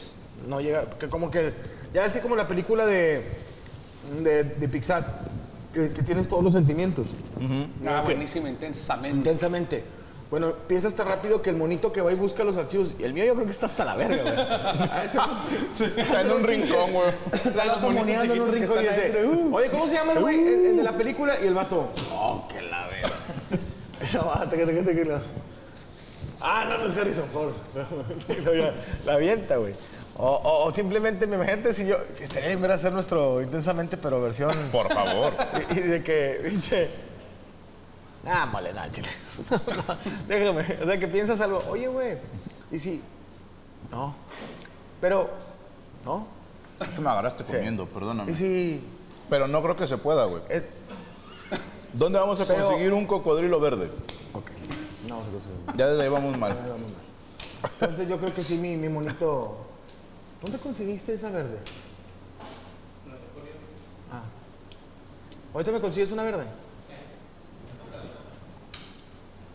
no 0.49 0.59
llega, 0.63 0.89
que 0.99 1.11
como 1.11 1.31
que, 1.31 1.53
ya 1.93 2.01
ves 2.01 2.15
que 2.15 2.21
como 2.21 2.35
la 2.35 2.49
película 2.49 2.87
de, 2.87 3.23
de, 4.23 4.43
de 4.45 4.69
Pixar, 4.71 5.05
que, 5.75 5.91
que 5.93 6.03
tienes 6.03 6.27
todos 6.27 6.43
los 6.43 6.55
sentimientos, 6.55 7.09
Ah, 7.87 8.01
buenísima, 8.03 8.49
intensamente. 8.49 9.19
intensamente. 9.19 9.85
Bueno, 10.31 10.53
piensas 10.67 10.95
tan 10.95 11.09
rápido 11.09 11.43
que 11.43 11.51
el 11.51 11.57
monito 11.57 11.93
que 11.93 12.01
va 12.01 12.11
y 12.11 12.15
busca 12.15 12.43
los 12.43 12.57
archivos, 12.57 12.93
y 12.99 13.05
el 13.05 13.13
mío 13.13 13.27
yo 13.27 13.35
creo 13.35 13.45
que 13.45 13.53
está 13.53 13.67
hasta 13.67 13.85
la 13.85 13.95
verga, 13.95 14.23
güey. 14.23 14.35
A 14.39 15.05
ese 15.05 15.19
punto. 15.19 16.01
Está 16.01 16.23
en 16.23 16.31
un 16.33 16.43
rincón, 16.43 16.91
güey. 16.91 17.09
Está 17.35 17.65
en 17.65 17.85
un 17.85 18.07
rincón 18.07 18.57
y 18.57 18.63
están 18.63 18.79
dice, 18.79 18.89
adentro, 18.89 19.31
oye, 19.53 19.69
¿cómo 19.71 19.87
se 19.89 19.95
llama 19.97 20.13
el 20.15 20.21
güey? 20.21 20.39
El, 20.39 20.65
el 20.69 20.77
de 20.79 20.83
la 20.85 20.97
película 20.97 21.35
y 21.39 21.47
el 21.49 21.53
vato, 21.55 21.91
oh, 22.15 22.49
que 22.49 22.63
la 22.63 22.87
verga. 22.87 23.11
No, 24.15 24.25
va, 24.27 24.49
teque, 24.49 24.65
teque, 24.65 24.83
teque, 24.85 25.05
la- 25.05 25.21
Ah, 26.47 26.67
no, 26.69 26.77
no 26.79 26.87
es 26.87 26.97
Harrison 26.97 27.27
Ford. 27.31 27.53
la 29.07 29.15
avienta, 29.15 29.57
güey. 29.57 29.75
O, 30.17 30.27
o- 30.29 30.65
o 30.67 30.71
simplemente, 30.71 31.27
me 31.27 31.37
imagínate 31.37 31.73
si 31.75 31.87
yo, 31.87 31.97
estaría 32.21 32.49
bien 32.49 32.61
ver 32.63 32.71
hacer 32.73 32.93
nuestro 32.93 33.41
intensamente, 33.43 33.97
pero 33.97 34.21
versión... 34.21 34.55
Por 34.71 34.93
favor. 34.93 35.33
Y, 35.75 35.79
y 35.79 35.83
de 35.83 36.03
que, 36.05 36.41
pinche... 36.49 36.91
Ah, 38.27 38.49
vale, 38.53 38.73
nada, 38.73 38.91
chile. 38.93 39.09
No, 39.51 39.97
déjame. 40.29 40.79
O 40.83 40.87
sea, 40.87 40.99
que 40.99 41.09
piensas 41.09 41.41
algo, 41.41 41.63
oye, 41.69 41.89
güey, 41.89 42.19
y 42.71 42.79
si... 42.79 43.03
No. 43.91 44.15
Pero... 45.01 45.31
No. 46.05 46.27
Es 46.81 46.89
que 46.89 47.01
me 47.01 47.09
agarraste 47.11 47.43
comiendo, 47.45 47.87
perdóname. 47.87 48.31
Y 48.31 48.35
si... 48.35 48.85
Pero 49.31 49.49
no 49.49 49.63
creo 49.63 49.77
que 49.77 49.87
se 49.87 49.97
pueda, 49.97 50.27
güey. 50.27 50.43
es- 50.51 50.65
¿Dónde 51.95 52.19
vamos 52.19 52.39
a 52.41 52.45
Pero- 52.47 52.67
conseguir 52.67 52.93
un 52.93 53.07
cocodrilo 53.07 53.59
verde? 53.61 53.91
No 55.09 55.17
conseguir. 55.19 55.77
Ya 55.77 55.87
desde 55.89 56.03
ahí 56.03 56.09
vamos 56.09 56.37
mal. 56.39 56.53
Ahí 56.53 56.59
vamos 56.71 56.81
mal. 56.83 57.71
Entonces 57.81 58.09
yo 58.09 58.19
creo 58.19 58.35
que 58.35 58.43
sí, 58.43 58.57
mi, 58.59 58.77
mi 58.77 58.89
monito... 58.89 59.57
¿Dónde 60.43 60.59
conseguiste 60.59 61.15
esa 61.15 61.31
verde? 61.31 61.59
Ah. 64.13 64.23
Ahorita 65.55 65.73
me 65.73 65.81
consigues 65.81 66.11
una 66.11 66.23
verde. 66.23 66.45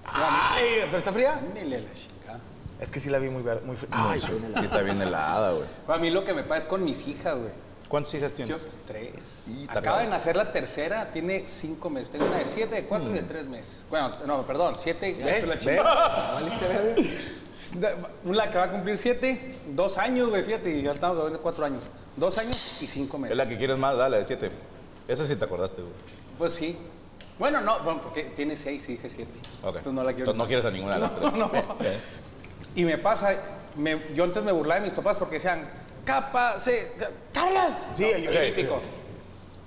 Ay, 0.05 0.65
¿pero 0.85 0.97
está 0.97 1.13
fría? 1.13 1.39
Ni 1.53 1.61
le 1.65 1.81
la 1.81 1.93
chingada. 1.93 2.39
Es 2.79 2.89
que 2.91 2.99
sí 2.99 3.09
la 3.09 3.19
vi 3.19 3.29
muy, 3.29 3.43
ver- 3.43 3.61
muy 3.63 3.75
fría. 3.75 3.89
Ay, 3.91 4.21
Sí 4.21 4.31
está 4.63 4.81
bien 4.81 5.01
helada, 5.01 5.51
güey. 5.53 5.65
A 5.87 5.97
mí 5.97 6.09
lo 6.09 6.23
que 6.25 6.33
me 6.33 6.43
pasa 6.43 6.57
es 6.57 6.65
con 6.65 6.83
mis 6.83 7.07
hijas, 7.07 7.37
güey. 7.37 7.51
¿Cuántas 7.89 8.13
hijas 8.13 8.31
Yo, 8.31 8.35
tienes? 8.45 8.61
tres. 8.87 9.43
Sí, 9.45 9.63
está 9.63 9.79
Acaba 9.79 10.01
de 10.01 10.07
nacer 10.07 10.35
la 10.35 10.51
tercera, 10.51 11.11
tiene 11.11 11.43
cinco 11.47 11.89
meses. 11.89 12.11
Tengo 12.11 12.25
una 12.27 12.37
de 12.37 12.45
siete, 12.45 12.75
de 12.75 12.83
cuatro 12.85 13.09
y 13.09 13.13
de 13.13 13.23
tres 13.23 13.49
meses. 13.49 13.83
Bueno, 13.89 14.11
no, 14.27 14.45
perdón, 14.45 14.75
siete. 14.77 15.15
Mm. 15.19 15.25
¿Ves? 15.25 15.47
la 15.47 15.55
¿Ves? 15.55 15.63
chingada. 15.63 16.31
¿Valiste 16.33 16.67
verga? 16.67 16.95
Una 18.25 18.49
que 18.49 18.57
va 18.57 18.63
a 18.65 18.69
cumplir 18.71 18.97
siete, 18.97 19.55
dos 19.67 19.97
años, 19.97 20.29
güey, 20.29 20.43
fíjate, 20.43 20.69
y 20.69 20.83
ya 20.83 20.91
estamos 20.91 21.31
de 21.31 21.37
cuatro 21.39 21.65
años. 21.65 21.89
Dos 22.15 22.37
años 22.37 22.77
y 22.81 22.87
cinco 22.87 23.17
meses. 23.17 23.31
Es 23.31 23.37
la 23.43 23.49
que 23.49 23.57
quieres 23.57 23.77
más, 23.77 23.97
dale, 23.97 24.17
de 24.17 24.25
siete. 24.25 24.51
Esa 25.07 25.25
sí 25.25 25.35
te 25.35 25.45
acordaste, 25.45 25.81
güey. 25.81 25.93
Pues 26.37 26.53
sí. 26.53 26.77
Bueno, 27.39 27.59
no, 27.61 27.79
bueno, 27.79 28.01
porque 28.01 28.23
tiene 28.25 28.55
seis 28.55 28.87
y 28.89 28.93
dije 28.93 29.09
siete. 29.09 29.31
Ok. 29.63 29.77
Entonces 29.77 29.93
no 29.93 30.03
la 30.03 30.13
quiero. 30.13 30.31
Entonces 30.31 30.37
no 30.37 30.47
quieres 30.47 30.65
a 30.65 30.71
ninguna 30.71 30.93
de 30.95 30.99
las 31.01 31.15
tres. 31.19 31.33
No, 31.33 31.37
no. 31.47 31.51
Y 32.75 32.83
me 32.85 32.97
pasa, 32.97 33.33
me- 33.77 34.13
yo 34.13 34.25
antes 34.25 34.43
me 34.43 34.51
burlaba 34.51 34.79
de 34.79 34.85
mis 34.85 34.93
papás 34.93 35.17
porque 35.17 35.35
decían, 35.35 35.67
capa, 36.13 36.59
se, 36.59 36.91
¡Carlas! 37.33 37.85
Sí, 37.93 38.05
yo 38.23 38.31
Sí. 38.31 38.37
típico. 38.47 38.81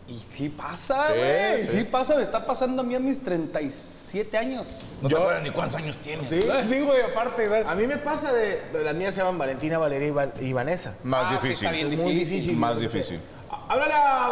Y 0.09 0.19
sí 0.31 0.49
pasa, 0.51 1.07
Sí, 1.13 1.19
güey. 1.19 1.63
sí. 1.63 1.69
Sí. 1.79 1.85
pasa, 1.85 2.17
me 2.17 2.23
está 2.23 2.45
pasando 2.45 2.83
a 2.83 2.85
mí 2.85 2.95
a 2.95 3.01
mis 3.01 3.23
37 3.23 4.37
años. 4.37 4.81
No 5.01 5.09
te 5.09 5.15
acuerdas 5.17 5.43
ni 5.43 5.51
cuántos 5.51 5.77
años 5.79 5.97
tienes. 5.99 6.29
¿Sí? 6.29 6.41
Sí, 6.65 6.81
güey, 6.81 7.01
aparte, 7.03 7.49
¿sabes? 7.49 7.67
A 7.67 7.75
mí 7.77 7.87
me 7.87 7.97
pasa 7.97 8.33
de. 8.33 8.61
Las 8.85 8.95
mías 8.95 9.15
se 9.15 9.21
llaman 9.21 9.39
Valentina, 9.39 9.79
Valeria 9.79 10.09
y, 10.09 10.11
Val- 10.11 10.35
y 10.41 10.53
Vanessa. 10.53 10.95
Más 11.05 11.23
Ah, 11.25 11.29
sí, 11.29 11.35
difícil. 11.49 11.67
está 11.67 11.71
bien 11.77 11.93
Es 11.93 11.99
muy 11.99 12.13
difícil. 12.13 12.37
difícil. 12.41 12.57
Más 12.59 12.79
difícil. 12.79 13.21
Háblale 13.69 13.93
a, 13.95 14.27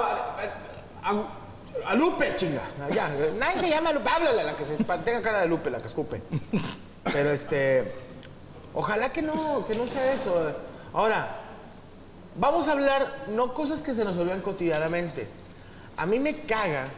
a, 1.04 1.24
a 1.86 1.94
Lupe, 1.94 2.34
chinga. 2.34 2.62
Ya, 2.92 3.08
nadie 3.38 3.60
se 3.60 3.68
llama 3.70 3.92
Lupe. 3.92 4.08
Háblale 4.10 4.40
a 4.40 4.44
la 4.44 4.56
que 4.56 4.66
se, 4.66 4.76
tenga 4.76 5.22
cara 5.22 5.40
de 5.42 5.46
Lupe, 5.46 5.70
la 5.70 5.78
que 5.80 5.86
escupe. 5.86 6.20
Pero 7.04 7.30
este. 7.30 7.90
Ojalá 8.74 9.12
que 9.12 9.22
no, 9.22 9.64
que 9.66 9.74
no 9.76 9.86
sea 9.86 10.12
eso. 10.12 10.52
Ahora, 10.92 11.39
vamos 12.38 12.68
a 12.68 12.72
hablar, 12.72 13.24
no 13.28 13.54
cosas 13.54 13.82
que 13.82 13.94
se 13.94 14.04
nos 14.04 14.16
olvidan 14.16 14.40
cotidianamente. 14.40 15.26
A 15.96 16.06
mí 16.06 16.18
me 16.18 16.34
caga, 16.34 16.88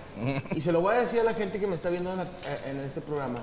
y 0.55 0.61
se 0.61 0.71
lo 0.73 0.81
voy 0.81 0.95
a 0.95 1.01
decir 1.01 1.21
a 1.21 1.25
la 1.25 1.35
gente 1.35 1.59
que 1.59 1.67
me 1.67 1.75
está 1.75 1.91
viendo 1.91 2.11
en, 2.13 2.19
la- 2.19 2.27
en 2.67 2.81
este 2.81 3.01
programa, 3.01 3.41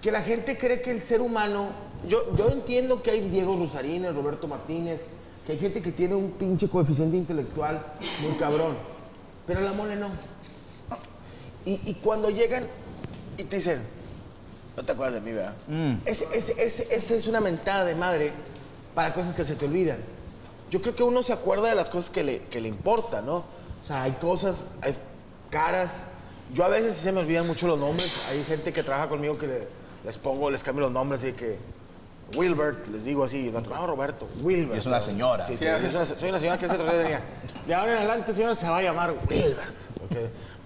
que 0.00 0.12
la 0.12 0.22
gente 0.22 0.56
cree 0.56 0.80
que 0.80 0.90
el 0.90 1.02
ser 1.02 1.20
humano. 1.20 1.68
Yo, 2.06 2.32
yo 2.36 2.48
entiendo 2.50 3.02
que 3.02 3.10
hay 3.10 3.28
Diego 3.28 3.56
Rusarines, 3.56 4.14
Roberto 4.14 4.46
Martínez, 4.46 5.02
que 5.44 5.52
hay 5.52 5.58
gente 5.58 5.82
que 5.82 5.90
tiene 5.90 6.14
un 6.14 6.30
pinche 6.32 6.68
coeficiente 6.68 7.16
intelectual 7.16 7.84
muy 8.22 8.32
cabrón. 8.38 8.76
Pero 9.46 9.60
la 9.62 9.72
mole 9.72 9.96
no. 9.96 10.06
Y, 11.64 11.80
y 11.84 11.94
cuando 11.94 12.30
llegan 12.30 12.64
y 13.36 13.44
te 13.44 13.56
dicen, 13.56 13.80
no 14.76 14.84
te 14.84 14.92
acuerdas 14.92 15.14
de 15.14 15.20
mí, 15.20 15.32
¿verdad? 15.32 15.54
Ese- 16.06 16.28
esa 16.94 17.14
es 17.14 17.26
una 17.26 17.40
mentada 17.40 17.84
de 17.84 17.94
madre 17.96 18.32
para 18.94 19.12
cosas 19.14 19.34
que 19.34 19.44
se 19.44 19.54
te 19.54 19.66
olvidan. 19.66 19.98
Yo 20.70 20.82
creo 20.82 20.94
que 20.94 21.02
uno 21.02 21.22
se 21.22 21.32
acuerda 21.32 21.68
de 21.68 21.74
las 21.74 21.88
cosas 21.88 22.10
que 22.10 22.22
le, 22.22 22.40
que 22.42 22.60
le 22.60 22.68
importan, 22.68 23.24
¿no? 23.26 23.36
O 23.36 23.86
sea, 23.86 24.02
hay 24.02 24.12
cosas, 24.12 24.64
hay 24.82 24.94
caras. 25.50 26.00
Yo 26.52 26.64
a 26.64 26.68
veces 26.68 26.94
se 26.96 27.12
me 27.12 27.20
olvidan 27.20 27.46
mucho 27.46 27.66
los 27.66 27.80
nombres. 27.80 28.26
Hay 28.30 28.42
gente 28.44 28.72
que 28.72 28.82
trabaja 28.82 29.08
conmigo 29.08 29.38
que 29.38 29.46
le- 29.46 29.68
les 30.04 30.18
pongo, 30.18 30.50
les 30.50 30.62
cambio 30.62 30.82
los 30.84 30.92
nombres 30.92 31.24
y 31.24 31.32
que... 31.32 31.58
Wilbert, 32.36 32.86
les 32.88 33.04
digo 33.04 33.24
así, 33.24 33.50
no, 33.50 33.62
no, 33.62 33.86
Roberto, 33.86 34.28
Wilbert. 34.42 34.74
Y 34.74 34.78
es 34.80 34.84
una 34.86 35.00
señora. 35.00 35.46
Sí, 35.46 35.56
Sí, 35.56 35.64
es 35.64 35.94
una- 35.94 36.04
soy 36.04 36.28
una 36.28 36.38
señora 36.38 36.58
que 36.58 36.66
hace 36.66 36.76
de 36.76 37.18
De 37.66 37.74
ahora 37.74 37.92
en 37.92 37.98
adelante, 37.98 38.34
señora, 38.34 38.54
se 38.54 38.68
va 38.68 38.76
a 38.78 38.82
llamar 38.82 39.14
Wilbert. 39.30 39.74
¿ok? 40.04 40.16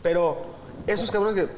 Pero 0.02 0.45
esos 0.88 1.09
cabrones 1.12 1.37
que... 1.45 1.49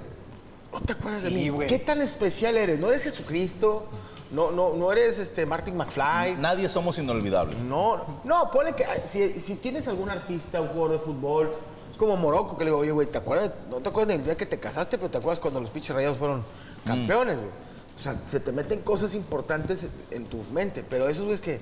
¿No 0.75 0.81
te 0.81 0.93
acuerdas 0.93 1.23
de 1.23 1.29
Sí, 1.31 1.35
mí? 1.35 1.49
güey. 1.49 1.69
¿Qué 1.69 1.79
tan 1.79 2.03
especial 2.03 2.57
eres? 2.59 2.79
¿No 2.81 2.89
eres 2.89 3.03
Jesucristo? 3.03 3.87
¿No, 4.35 4.51
no, 4.51 4.75
no 4.75 4.91
eres 4.91 5.19
este, 5.19 5.47
Martin 5.47 5.77
McFly? 5.77 6.37
Nadie 6.39 6.69
somos 6.69 6.99
inolvidables. 6.99 7.61
No, 7.61 8.05
no, 8.25 8.51
ponle 8.51 8.75
que 8.75 8.85
si, 9.05 9.39
si 9.41 9.57
tienes 9.57 9.87
algún 9.87 10.11
artista, 10.11 10.61
un 10.61 10.69
jugador 10.69 10.93
de 10.93 10.99
fútbol, 10.99 11.53
es 11.93 11.97
como 11.97 12.17
Morocco, 12.17 12.59
que 12.59 12.65
le 12.65 12.71
digo, 12.71 12.81
oye, 12.81 12.91
güey, 12.91 13.07
¿te 13.07 13.19
acuerdas? 13.19 13.53
No 13.71 13.77
te 13.77 13.89
acuerdas 13.89 14.17
del 14.17 14.25
día 14.25 14.37
que 14.37 14.47
te 14.47 14.59
casaste, 14.59 14.99
pero 14.99 15.11
te 15.11 15.19
acuerdas 15.19 15.39
cuando 15.39 15.61
los 15.61 15.71
pinches 15.71 15.95
rayados 15.95 16.19
fueron 16.19 16.43
campeones, 16.85 17.37
güey. 17.37 17.51
O 17.97 18.03
sea, 18.03 18.17
se 18.27 18.41
te 18.41 18.51
meten 18.51 18.81
cosas 18.81 19.15
importantes 19.15 19.87
en 20.11 20.27
tu 20.27 20.39
mente, 20.53 20.85
pero 20.89 21.09
esos 21.09 21.23
güeyes 21.25 21.41
que. 21.41 21.61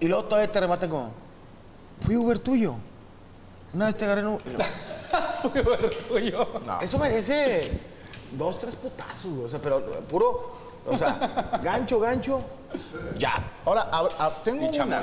Y 0.00 0.08
luego 0.08 0.24
todavía 0.24 0.50
te 0.50 0.60
rematan 0.60 0.88
como, 0.88 1.10
fui 2.00 2.16
Uber 2.16 2.38
tuyo. 2.38 2.74
Una 3.74 3.86
vez 3.86 3.96
te 3.96 4.06
agarré 4.06 4.22
en 4.22 4.28
un. 4.28 4.38
Fue 5.42 5.62
ver 5.62 5.90
tuyo. 6.08 6.48
Eso 6.80 6.98
merece 6.98 7.70
dos, 8.32 8.58
tres 8.58 8.74
putazos, 8.74 9.30
güey. 9.30 9.44
O 9.44 9.48
sea, 9.48 9.60
pero 9.60 9.84
puro. 10.08 10.65
O 10.88 10.96
sea, 10.96 11.60
gancho, 11.62 11.98
gancho, 12.00 12.40
ya. 13.18 13.34
Ahora, 13.64 13.82
a- 13.90 14.08
a- 14.26 14.30
tengo 14.44 14.68
una, 14.86 15.02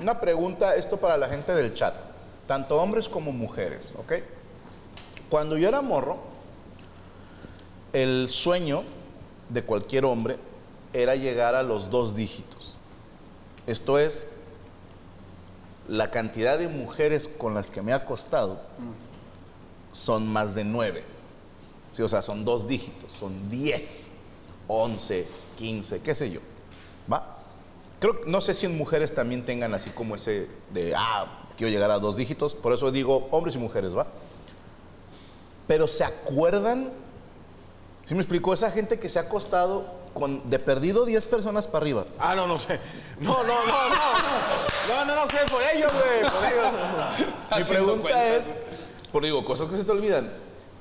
una 0.00 0.20
pregunta, 0.20 0.74
esto 0.76 0.96
para 0.96 1.16
la 1.16 1.28
gente 1.28 1.52
del 1.54 1.74
chat, 1.74 1.94
tanto 2.46 2.80
hombres 2.80 3.08
como 3.08 3.32
mujeres, 3.32 3.94
¿ok? 3.98 4.12
Cuando 5.28 5.56
yo 5.56 5.68
era 5.68 5.82
morro, 5.82 6.18
el 7.92 8.28
sueño 8.28 8.82
de 9.48 9.62
cualquier 9.64 10.04
hombre 10.04 10.38
era 10.92 11.14
llegar 11.16 11.54
a 11.54 11.62
los 11.62 11.90
dos 11.90 12.14
dígitos. 12.14 12.76
Esto 13.66 13.98
es, 13.98 14.28
la 15.88 16.10
cantidad 16.10 16.58
de 16.58 16.68
mujeres 16.68 17.28
con 17.28 17.54
las 17.54 17.70
que 17.70 17.82
me 17.82 17.92
ha 17.92 17.96
acostado 17.96 18.60
son 19.92 20.26
más 20.26 20.54
de 20.54 20.64
nueve. 20.64 21.04
Sí, 21.92 22.02
o 22.02 22.08
sea, 22.08 22.22
son 22.22 22.44
dos 22.44 22.66
dígitos, 22.66 23.12
son 23.12 23.48
10, 23.48 24.12
11, 24.68 25.26
15, 25.56 26.00
qué 26.00 26.14
sé 26.14 26.30
yo. 26.30 26.40
¿Va? 27.12 27.36
Creo, 28.00 28.20
no 28.26 28.40
sé 28.40 28.54
si 28.54 28.66
en 28.66 28.76
mujeres 28.76 29.14
también 29.14 29.44
tengan 29.44 29.74
así 29.74 29.90
como 29.90 30.16
ese 30.16 30.48
de, 30.70 30.94
ah, 30.96 31.26
quiero 31.56 31.72
llegar 31.72 31.90
a 31.90 31.98
dos 31.98 32.16
dígitos, 32.16 32.54
por 32.54 32.72
eso 32.72 32.90
digo 32.90 33.28
hombres 33.30 33.54
y 33.54 33.58
mujeres, 33.58 33.96
¿va? 33.96 34.06
Pero 35.66 35.88
se 35.88 36.04
acuerdan, 36.04 36.90
¿sí 38.04 38.14
me 38.14 38.20
explico? 38.20 38.52
Esa 38.52 38.70
gente 38.70 38.98
que 38.98 39.08
se 39.08 39.18
ha 39.18 39.22
acostado 39.22 39.86
con 40.12 40.48
de 40.48 40.58
perdido 40.58 41.04
10 41.04 41.26
personas 41.26 41.66
para 41.66 41.82
arriba. 41.82 42.06
Ah, 42.18 42.34
no, 42.34 42.46
no 42.46 42.58
sé. 42.58 42.78
No, 43.20 43.42
no, 43.42 43.66
no, 43.66 43.88
no. 43.88 44.04
No, 44.88 45.04
no, 45.06 45.14
no 45.14 45.26
sé, 45.28 45.38
por 45.50 45.62
ellos, 45.74 45.90
güey. 45.92 46.30
Por 46.30 46.52
ellos. 46.52 47.58
Mi 47.58 47.64
pregunta 47.64 48.36
es, 48.36 48.60
por 49.12 49.24
digo, 49.24 49.44
cosas 49.44 49.68
que 49.68 49.76
se 49.76 49.84
te 49.84 49.90
olvidan. 49.90 50.30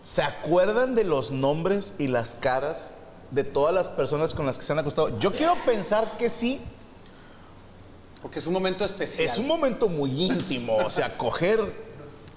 ¿Se 0.04 0.22
acuerdan 0.22 0.96
de 0.96 1.06
los 1.06 1.32
nombres 1.32 1.96
y 1.98 2.08
las 2.08 2.36
caras 2.36 2.94
de 3.34 3.44
todas 3.44 3.74
las 3.74 3.90
personas 3.90 4.34
con 4.34 4.46
las 4.46 4.58
que 4.58 4.64
se 4.64 4.72
han 4.72 4.80
acostado? 4.80 5.20
Yo 5.20 5.34
quiero 5.34 5.56
pensar 5.66 6.18
que 6.18 6.30
sí. 6.30 6.62
Porque 8.22 8.40
es 8.40 8.48
un 8.48 8.54
momento 8.54 8.86
especial. 8.86 9.26
Es 9.26 9.38
un 9.38 9.48
momento 9.48 9.90
muy 9.90 10.26
íntimo, 10.26 10.78
o 10.78 10.90
sea, 10.90 11.18
coger. 11.18 11.60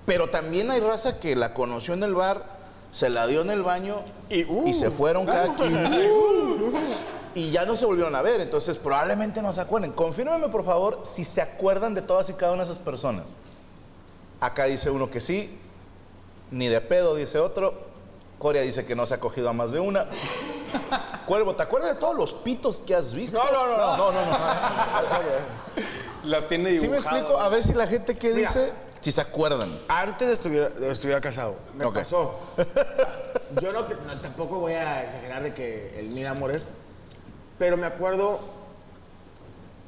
Pero 0.06 0.28
también 0.28 0.70
hay 0.70 0.80
raza 0.80 1.20
que 1.20 1.36
la 1.36 1.52
conoció 1.52 1.94
en 1.94 2.02
el 2.02 2.14
bar, 2.14 2.44
se 2.90 3.08
la 3.08 3.26
dio 3.26 3.42
en 3.42 3.50
el 3.50 3.62
baño 3.62 4.02
y, 4.30 4.46
y 4.68 4.74
se 4.74 4.90
fueron 4.90 5.26
cada 5.26 5.54
quien. 5.56 5.84
Y 7.34 7.50
ya 7.50 7.66
no 7.66 7.76
se 7.76 7.84
volvieron 7.84 8.14
a 8.14 8.22
ver, 8.22 8.40
entonces 8.40 8.78
probablemente 8.78 9.42
no 9.42 9.52
se 9.52 9.60
acuerden. 9.60 9.92
Confírmeme, 9.92 10.48
por 10.48 10.64
favor, 10.64 11.02
si 11.04 11.24
se 11.24 11.42
acuerdan 11.42 11.92
de 11.92 12.00
todas 12.00 12.30
y 12.30 12.32
cada 12.32 12.52
una 12.52 12.64
de 12.64 12.72
esas 12.72 12.82
personas. 12.82 13.36
Acá 14.40 14.64
dice 14.64 14.90
uno 14.90 15.10
que 15.10 15.20
sí, 15.20 15.58
ni 16.50 16.68
de 16.68 16.80
pedo, 16.80 17.14
dice 17.14 17.38
otro. 17.38 17.74
Corea 18.38 18.62
dice 18.62 18.86
que 18.86 18.94
no 18.94 19.06
se 19.06 19.14
ha 19.14 19.20
cogido 19.20 19.48
a 19.48 19.52
más 19.52 19.72
de 19.72 19.80
una. 19.80 20.06
Cuervo, 21.26 21.54
¿te 21.54 21.62
acuerdas 21.62 21.94
de 21.94 22.00
todos 22.00 22.14
los 22.16 22.32
pitos 22.34 22.78
que 22.78 22.94
has 22.94 23.12
visto? 23.12 23.38
No, 23.38 23.50
no, 23.52 23.66
no, 23.66 23.76
no. 23.76 23.96
no, 23.96 24.12
no, 24.12 24.26
no. 24.26 24.38
Las 26.24 26.48
tiene 26.48 26.76
¿Sí 26.78 26.88
me 26.88 26.96
explico? 26.96 27.38
A 27.38 27.48
ver 27.48 27.62
si 27.62 27.72
la 27.72 27.86
gente 27.86 28.16
que 28.16 28.32
Mira. 28.32 28.48
dice, 28.48 28.72
si 29.00 29.12
se 29.12 29.20
acuerdan. 29.20 29.78
Antes 29.88 30.28
de 30.28 30.34
estuviera, 30.34 30.68
estuviera 30.90 31.20
casado, 31.20 31.56
me 31.76 31.84
Ok. 31.84 31.94
pasó. 31.94 32.34
Yo 33.62 33.72
no, 33.72 33.84
tampoco 34.20 34.58
voy 34.58 34.72
a 34.72 35.04
exagerar 35.04 35.42
de 35.42 35.54
que 35.54 35.98
el 36.00 36.08
mil 36.10 36.26
amores, 36.26 36.68
pero 37.58 37.76
me 37.76 37.86
acuerdo, 37.86 38.40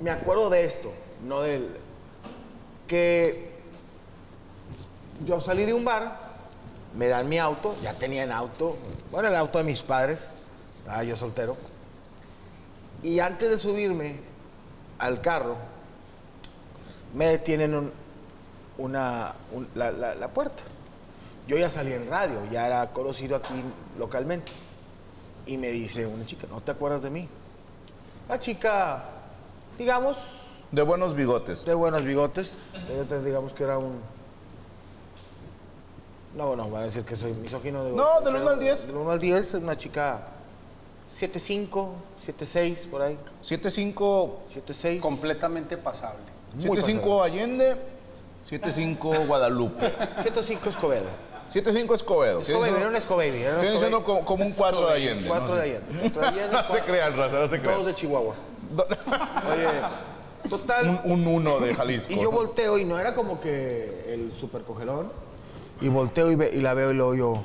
me 0.00 0.10
acuerdo 0.10 0.48
de 0.48 0.64
esto, 0.64 0.92
no 1.24 1.40
del, 1.42 1.68
que 2.86 3.52
yo 5.24 5.40
salí 5.40 5.64
de 5.64 5.74
un 5.74 5.84
bar, 5.84 6.16
me 6.96 7.08
dan 7.08 7.28
mi 7.28 7.38
auto, 7.38 7.74
ya 7.82 7.92
tenía 7.94 8.22
el 8.22 8.32
auto, 8.32 8.76
bueno, 9.10 9.28
el 9.28 9.34
auto 9.36 9.58
de 9.58 9.64
mis 9.64 9.82
padres, 9.82 10.28
estaba 10.88 11.04
yo 11.04 11.16
soltero, 11.16 11.54
y 13.02 13.20
antes 13.20 13.50
de 13.50 13.58
subirme 13.58 14.16
al 14.98 15.20
carro, 15.20 15.54
me 17.14 17.26
detienen 17.28 17.74
un- 17.74 17.92
una, 18.78 19.32
un- 19.52 19.68
la, 19.74 19.90
la- 19.90 20.14
la 20.14 20.28
puerta. 20.28 20.62
Yo 21.46 21.56
ya 21.58 21.68
salí 21.68 21.92
en 21.92 22.06
radio, 22.08 22.38
ya 22.50 22.66
era 22.66 22.90
conocido 22.92 23.36
aquí 23.36 23.52
localmente. 23.98 24.50
Y 25.46 25.56
me 25.58 25.68
dice 25.68 26.06
una 26.06 26.24
chica, 26.26 26.46
¿no 26.50 26.60
te 26.60 26.70
acuerdas 26.72 27.02
de 27.02 27.10
mí? 27.10 27.28
La 28.28 28.38
chica, 28.38 29.04
digamos, 29.78 30.16
De 30.72 30.82
buenos 30.82 31.14
bigotes. 31.14 31.64
de 31.64 31.74
buenos 31.74 32.02
bigotes. 32.04 32.52
Yo 33.10 33.20
digamos 33.22 33.52
que 33.54 33.64
era 33.64 33.78
un... 33.78 33.98
No, 36.34 36.54
no, 36.56 36.70
van 36.70 36.82
a 36.82 36.84
decir 36.86 37.04
que 37.04 37.16
soy 37.16 37.32
misógino. 37.32 37.84
digo, 37.84 37.96
No, 37.96 38.20
del 38.20 38.24
pero 38.34 38.40
uno 38.42 38.50
al 38.50 38.60
diez. 38.60 38.86
Del 38.86 38.96
1 38.96 39.10
al 39.10 39.18
10, 39.18 39.54
una 39.54 39.76
chica 39.76 40.26
7'5, 41.12 41.88
7'6, 42.26 42.86
por 42.88 43.02
ahí. 43.02 43.18
7-5 43.44 44.30
7'6. 44.66 45.00
Completamente 45.00 45.76
pasable. 45.76 46.20
Muy 46.66 46.76
7-5 46.78 47.22
Allende, 47.24 47.76
7-5 48.48 49.26
Guadalupe. 49.26 49.86
7'5 50.16 50.66
Escobedo. 50.68 51.06
7-5 51.52 51.94
Escobedo. 51.94 52.40
Escobedo, 52.42 52.76
era 52.76 52.88
un 52.88 52.96
Escobedo. 52.96 53.34
Era 53.34 53.54
un 53.56 53.60
Viene 53.62 53.78
siendo 53.78 53.98
Escobedo. 53.98 54.24
como, 54.24 54.24
como 54.24 54.44
un 54.44 54.52
4 54.52 54.86
de 54.86 54.92
Allende. 54.92 55.24
4 55.28 55.48
¿no? 55.48 55.54
de 55.54 55.62
Allende. 55.62 55.86
cuatro 56.02 56.20
de 56.20 56.26
Allende, 56.28 56.52
No 56.52 56.68
se 56.68 56.80
crean, 56.82 57.16
raza, 57.16 57.38
no 57.38 57.48
se 57.48 57.58
Todos 57.58 57.72
crean. 57.74 57.86
de 57.86 57.94
Chihuahua. 57.94 58.34
Oye, 59.50 60.48
total. 60.50 61.00
Un 61.04 61.26
1 61.26 61.58
de 61.60 61.74
Jalisco. 61.74 62.12
Y 62.12 62.16
yo 62.16 62.24
¿no? 62.24 62.32
volteo 62.32 62.76
y 62.78 62.84
no 62.84 62.98
era 62.98 63.14
como 63.14 63.40
que 63.40 64.04
el 64.08 64.32
super 64.32 64.62
cogelón. 64.62 65.10
Y 65.80 65.88
volteo 65.88 66.30
y, 66.30 66.34
ve- 66.34 66.50
y 66.52 66.58
la 66.60 66.74
veo 66.74 66.90
y 66.90 66.94
luego 66.94 67.14
yo, 67.14 67.42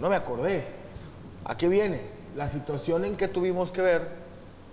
no 0.00 0.08
me 0.08 0.16
acordé. 0.16 0.64
¿A 1.44 1.56
qué 1.56 1.68
viene? 1.68 2.00
La 2.36 2.48
situación 2.48 3.04
en 3.04 3.16
que 3.16 3.28
tuvimos 3.28 3.70
que 3.70 3.80
ver, 3.80 4.08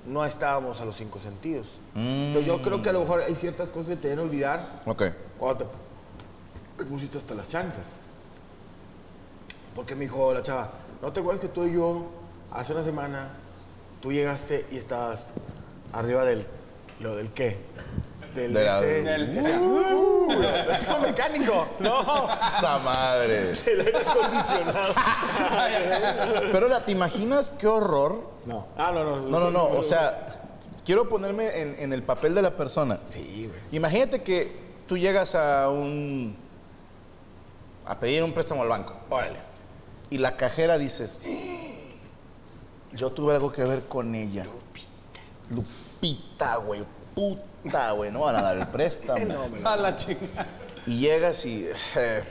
no 0.07 0.25
estábamos 0.25 0.81
a 0.81 0.85
los 0.85 0.97
cinco 0.97 1.19
sentidos. 1.19 1.67
Entonces 1.95 2.47
yo 2.47 2.61
creo 2.61 2.81
que 2.81 2.89
a 2.89 2.93
lo 2.93 3.01
mejor 3.01 3.21
hay 3.21 3.35
ciertas 3.35 3.69
cosas 3.69 3.89
que 3.89 3.95
te 3.97 4.07
deben 4.09 4.25
olvidar 4.25 4.81
Ok. 4.85 5.03
cuando 5.37 5.65
te, 5.65 6.83
te 6.83 6.85
pusiste 6.89 7.17
hasta 7.17 7.35
las 7.35 7.49
chanclas. 7.49 7.85
Porque 9.75 9.95
me 9.95 10.01
dijo 10.01 10.33
la 10.33 10.41
chava, 10.41 10.71
¿no 11.01 11.13
te 11.13 11.19
acuerdas 11.19 11.41
que 11.41 11.47
tú 11.49 11.65
y 11.65 11.73
yo 11.73 12.07
hace 12.51 12.73
una 12.73 12.83
semana 12.83 13.29
tú 14.01 14.11
llegaste 14.11 14.65
y 14.71 14.77
estabas 14.77 15.27
arriba 15.93 16.25
del, 16.25 16.45
lo 16.99 17.15
del 17.15 17.31
qué? 17.31 17.57
Del, 18.35 18.53
De 18.53 18.63
la- 18.63 18.79
Del- 18.81 19.61
¡Uh! 19.61 20.27
tipo 20.79 20.99
mecánico. 20.99 21.67
No, 21.79 22.27
¡Esa 22.57 22.77
madre! 22.79 23.51
el 23.51 23.79
aire 23.81 23.97
acondicionado. 23.97 24.93
Pero 26.51 26.65
ahora, 26.67 26.85
¿te 26.85 26.91
imaginas 26.93 27.49
qué 27.59 27.67
horror? 27.67 28.29
No. 28.45 28.67
Ah, 28.77 28.91
no, 28.93 29.03
no. 29.03 29.15
No, 29.21 29.39
no, 29.39 29.51
no. 29.51 29.63
O 29.65 29.83
sea, 29.83 30.41
quiero 30.85 31.09
ponerme 31.09 31.59
en, 31.61 31.75
en 31.79 31.91
el 31.93 32.03
papel 32.03 32.33
de 32.33 32.41
la 32.41 32.51
persona. 32.55 32.99
Sí, 33.07 33.47
güey. 33.49 33.59
Imagínate 33.73 34.21
que 34.23 34.55
tú 34.87 34.97
llegas 34.97 35.35
a 35.35 35.69
un. 35.69 36.35
a 37.85 37.99
pedir 37.99 38.23
un 38.23 38.33
préstamo 38.33 38.61
al 38.63 38.69
banco. 38.69 38.95
Órale. 39.09 39.39
Y 40.09 40.17
la 40.19 40.37
cajera 40.37 40.77
dices. 40.77 41.21
Yo 42.93 43.11
tuve 43.11 43.33
algo 43.33 43.51
que 43.51 43.63
ver 43.63 43.83
con 43.87 44.15
ella. 44.15 44.45
Lupita, 45.49 46.55
güey. 46.57 46.81
Puta, 47.63 47.91
güey. 47.91 48.11
No 48.11 48.21
van 48.21 48.35
a 48.35 48.41
dar 48.41 48.57
el 48.57 48.67
préstamo. 48.67 49.19
A 49.63 49.75
la 49.75 49.95
chingada. 49.95 50.47
Y 50.87 50.99
llegas 50.99 51.45
y. 51.45 51.67
eh, 51.95 52.23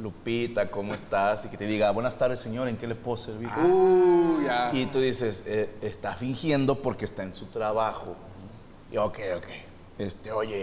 Lupita, 0.00 0.70
¿cómo 0.70 0.94
estás? 0.94 1.44
Y 1.44 1.48
que 1.48 1.56
te 1.56 1.66
diga, 1.66 1.90
buenas 1.92 2.16
tardes, 2.16 2.40
señor, 2.40 2.66
¿en 2.68 2.76
qué 2.76 2.86
le 2.86 2.94
puedo 2.94 3.16
servir? 3.18 3.48
Uh, 3.62 4.42
ya. 4.44 4.70
Y 4.72 4.86
tú 4.86 5.00
dices, 5.00 5.44
eh, 5.46 5.68
está 5.82 6.14
fingiendo 6.14 6.80
porque 6.82 7.04
está 7.04 7.22
en 7.22 7.34
su 7.34 7.46
trabajo. 7.46 8.16
Y 8.90 8.96
ok, 8.96 9.18
ok. 9.36 9.44
Este, 9.98 10.32
oye, 10.32 10.54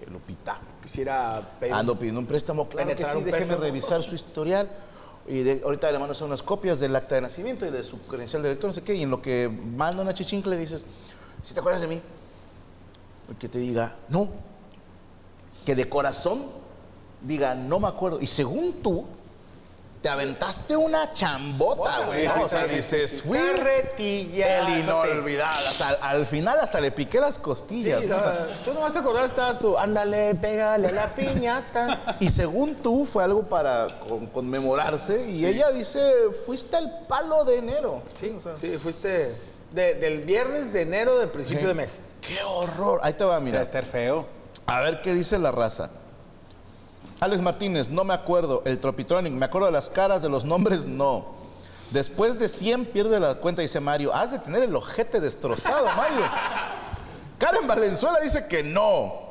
eh, 0.00 0.04
Lupita, 0.10 0.58
Quisiera 0.82 1.42
pedir. 1.60 1.74
ando 1.74 1.98
pidiendo 1.98 2.20
un 2.20 2.26
préstamo. 2.26 2.68
Claro 2.68 2.88
que 2.88 2.94
penetrar 2.94 3.12
sí, 3.12 3.18
un 3.18 3.24
déjeme 3.24 3.38
préstamo. 3.46 3.62
revisar 3.64 4.02
su 4.02 4.14
historial. 4.14 4.68
Y 5.26 5.42
de- 5.42 5.60
ahorita 5.62 5.90
le 5.92 5.98
mando 5.98 6.12
hacer 6.12 6.26
unas 6.26 6.42
copias 6.42 6.80
del 6.80 6.96
acta 6.96 7.16
de 7.16 7.20
nacimiento 7.20 7.66
y 7.66 7.70
de 7.70 7.82
su 7.82 8.00
credencial 8.02 8.42
de 8.42 8.50
lector, 8.50 8.68
no 8.70 8.74
sé 8.74 8.82
qué. 8.82 8.94
Y 8.94 9.02
en 9.02 9.10
lo 9.10 9.20
que 9.20 9.48
manda 9.76 10.02
una 10.02 10.14
chichincle 10.14 10.54
le 10.54 10.60
dices, 10.60 10.84
si 11.42 11.52
te 11.52 11.60
acuerdas 11.60 11.82
de 11.82 11.88
mí, 11.88 12.00
que 13.36 13.48
te 13.48 13.58
diga, 13.58 13.96
no. 14.08 14.28
Que 15.66 15.74
de 15.74 15.88
corazón 15.88 16.46
diga, 17.20 17.54
no 17.54 17.78
me 17.80 17.88
acuerdo. 17.88 18.20
Y 18.20 18.26
según 18.26 18.74
tú, 18.82 19.04
te 20.00 20.08
aventaste 20.08 20.76
una 20.76 21.12
chambota, 21.12 22.06
güey. 22.06 22.26
¿no? 22.28 22.42
O 22.42 22.48
sea, 22.48 22.64
dices, 22.66 23.20
fui 23.22 23.36
el 23.36 23.58
inolvidable. 24.80 25.68
O 25.68 25.72
sea, 25.72 25.88
al, 25.88 25.98
al 26.20 26.26
final 26.26 26.58
hasta 26.60 26.80
le 26.80 26.92
piqué 26.92 27.20
las 27.20 27.36
costillas. 27.38 28.04
¿no? 28.04 28.16
O 28.16 28.20
sea, 28.20 28.60
Tú 28.64 28.72
nomás 28.72 28.92
te 28.92 29.00
acordás, 29.00 29.24
estabas 29.30 29.58
tú, 29.58 29.76
ándale, 29.76 30.36
pégale 30.36 30.86
a 30.88 30.92
la 30.92 31.08
piñata. 31.14 32.16
y 32.20 32.28
según 32.28 32.76
tú, 32.76 33.04
fue 33.04 33.24
algo 33.24 33.42
para 33.42 33.88
con- 34.08 34.26
conmemorarse. 34.28 35.28
Y 35.30 35.44
ella 35.44 35.70
dice, 35.72 36.00
fuiste 36.46 36.76
el 36.78 36.90
palo 37.08 37.44
de 37.44 37.58
enero. 37.58 38.02
Sí, 38.14 38.38
sí, 38.54 38.78
fuiste 38.78 39.34
de- 39.72 39.94
del 39.94 40.20
viernes 40.22 40.72
de 40.72 40.82
enero 40.82 41.18
del 41.18 41.28
principio 41.28 41.62
Sí. 41.62 41.66
de 41.68 41.74
mes. 41.74 42.00
¡Qué 42.20 42.38
horror! 42.44 43.00
Ahí 43.02 43.14
te 43.14 43.24
va, 43.24 43.38
Mira, 43.40 43.50
mira. 43.52 43.62
estar 43.62 43.84
feo. 43.84 44.26
A 44.66 44.80
ver 44.80 45.00
qué 45.02 45.14
dice 45.14 45.38
la 45.38 45.50
raza. 45.50 45.90
Alex 47.20 47.42
Martínez, 47.42 47.90
no 47.90 48.04
me 48.04 48.14
acuerdo. 48.14 48.62
El 48.64 48.78
Tropitronic, 48.78 49.32
me 49.32 49.46
acuerdo 49.46 49.66
de 49.66 49.72
las 49.72 49.88
caras, 49.88 50.22
de 50.22 50.28
los 50.28 50.44
nombres, 50.44 50.86
no. 50.86 51.36
Después 51.90 52.38
de 52.38 52.48
100 52.48 52.84
pierde 52.84 53.18
la 53.18 53.36
cuenta, 53.36 53.62
dice 53.62 53.80
Mario. 53.80 54.14
Has 54.14 54.30
de 54.32 54.38
tener 54.38 54.62
el 54.62 54.76
ojete 54.76 55.20
destrozado, 55.20 55.86
Mario. 55.96 56.24
Karen 57.38 57.66
Valenzuela 57.66 58.20
dice 58.20 58.46
que 58.46 58.62
no. 58.62 59.28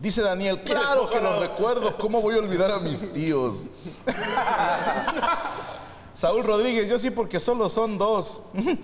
Dice 0.00 0.22
Daniel, 0.22 0.60
claro 0.64 1.08
que 1.08 1.20
los 1.20 1.40
recuerdo. 1.40 1.96
¿Cómo 1.96 2.20
voy 2.20 2.36
a 2.36 2.38
olvidar 2.38 2.70
a 2.70 2.78
mis 2.80 3.12
tíos? 3.12 3.64
Saúl 6.14 6.42
Rodríguez, 6.44 6.88
yo 6.90 6.98
sí 6.98 7.10
porque 7.10 7.40
solo 7.40 7.68
son 7.68 7.98
dos. 7.98 8.40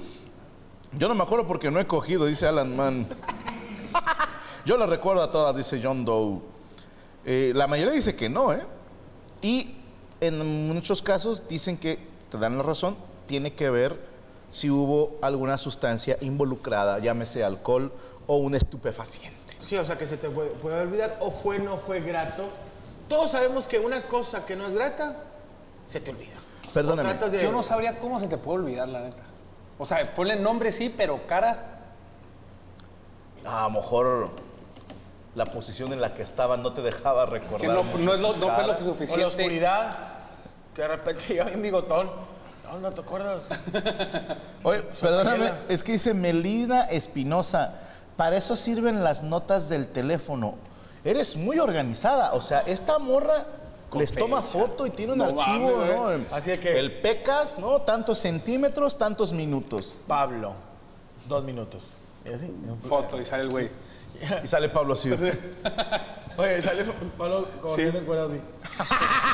Yo 0.98 1.09
no 1.09 1.14
me 1.14 1.22
acuerdo 1.22 1.46
porque 1.46 1.70
no 1.70 1.80
he 1.80 1.87
cogido, 1.87 2.26
dice 2.26 2.46
Alan 2.46 2.74
Mann. 2.76 3.07
Yo 4.64 4.76
la 4.76 4.87
recuerdo 4.87 5.22
a 5.22 5.30
todas, 5.30 5.54
dice 5.57 5.80
John 5.83 6.04
Doe. 6.04 6.40
Eh, 7.24 7.52
la 7.54 7.66
mayoría 7.66 7.92
dice 7.94 8.14
que 8.16 8.28
no, 8.28 8.52
¿eh? 8.52 8.62
Y 9.42 9.74
en 10.20 10.68
muchos 10.68 11.02
casos 11.02 11.48
dicen 11.48 11.76
que, 11.76 11.98
te 12.30 12.38
dan 12.38 12.57
la 12.57 12.62
razón, 12.62 12.96
tiene 13.26 13.52
que 13.54 13.70
ver 13.70 13.98
si 14.50 14.70
hubo 14.70 15.18
alguna 15.20 15.59
sustancia 15.59 16.16
involucrada, 16.20 16.98
llámese 16.98 17.44
alcohol 17.44 17.92
o 18.26 18.37
un 18.37 18.54
estupefaciente. 18.54 19.38
Sí, 19.66 19.76
o 19.76 19.85
sea, 19.85 19.98
que 19.98 20.07
se 20.07 20.16
te 20.16 20.28
puede, 20.30 20.50
puede 20.50 20.80
olvidar 20.80 21.18
o 21.20 21.30
fue, 21.30 21.59
no 21.59 21.76
fue 21.76 22.00
grato. 22.00 22.44
Todos 23.09 23.33
sabemos 23.33 23.66
que 23.66 23.78
una 23.78 24.02
cosa 24.02 24.46
que 24.46 24.54
no 24.57 24.66
es 24.68 24.74
grata, 24.74 25.16
se 25.88 26.00
te 26.00 26.11
olvida. 26.11 26.35
Perdóname. 26.72 27.12
De- 27.14 27.42
Yo 27.42 27.52
no 27.52 27.62
sabría 27.62 27.98
cómo 27.98 28.20
se 28.20 28.28
te 28.28 28.38
puede 28.38 28.61
olvidar, 28.61 28.88
la 28.88 29.00
neta. 29.00 29.22
O 29.78 29.84
sea, 29.87 30.14
ponle 30.14 30.37
nombre 30.37 30.70
sí, 30.72 30.92
pero 30.94 31.26
cara. 31.26 31.70
A 33.44 33.64
lo 33.64 33.70
mejor 33.70 34.30
la 35.34 35.44
posición 35.46 35.92
en 35.92 36.00
la 36.00 36.14
que 36.14 36.22
estaba 36.22 36.56
no 36.56 36.72
te 36.72 36.80
dejaba 36.82 37.26
recordar. 37.26 37.60
Que 37.60 37.66
no, 37.66 37.82
no 37.82 38.14
es 38.14 38.20
lo- 38.20 38.37
no 38.37 38.48
fue 38.48 38.64
lo 38.64 38.72
O 38.72 38.76
la 38.76 38.78
suficiente. 38.78 39.24
oscuridad, 39.24 39.96
que 40.74 40.82
de 40.82 40.88
repente 40.88 41.34
ya 41.34 41.44
bien 41.44 41.60
bigotón. 41.62 42.10
No, 42.72 42.78
no 42.80 42.90
te 42.92 43.00
acuerdas. 43.02 43.42
Oye, 44.62 44.80
perdóname, 45.00 45.50
es 45.68 45.82
que 45.82 45.92
dice 45.92 46.14
Melina 46.14 46.84
Espinosa, 46.84 47.74
para 48.16 48.37
eso 48.37 48.56
sirven 48.56 49.04
las 49.04 49.22
notas 49.22 49.68
del 49.68 49.88
teléfono. 49.88 50.54
Eres 51.04 51.37
muy 51.37 51.58
organizada, 51.58 52.32
o 52.32 52.40
sea, 52.40 52.60
esta 52.60 52.98
morra 52.98 53.44
les 53.98 54.12
toma 54.14 54.42
foto 54.42 54.87
y 54.87 54.90
tiene 54.90 55.12
un 55.12 55.18
No 55.18 55.24
archivo, 55.24 55.76
mames, 55.78 56.30
¿no? 56.30 56.37
Así 56.37 56.57
que- 56.59 56.78
El 56.78 57.00
PECAS, 57.00 57.59
¿no? 57.59 57.83
Tantos 57.83 58.18
centímetros, 58.18 58.96
tantos 58.98 59.33
minutos. 59.33 59.96
Pablo, 60.07 60.54
dos 61.28 61.42
minutos. 61.44 61.96
¿Y 62.28 62.33
así? 62.33 62.50
Foto 62.88 63.20
y 63.20 63.24
sale 63.24 63.42
el 63.44 63.50
güey. 63.50 63.70
Y 64.42 64.46
sale 64.46 64.68
Pablo 64.68 64.94
así. 64.94 65.11
Oye, 66.37 66.62
sale 66.62 66.85
Pablo 67.18 67.46
como 67.61 67.74
tiene 67.74 67.98
el 67.98 68.04
cuero 68.04 68.26
así. 68.26 68.40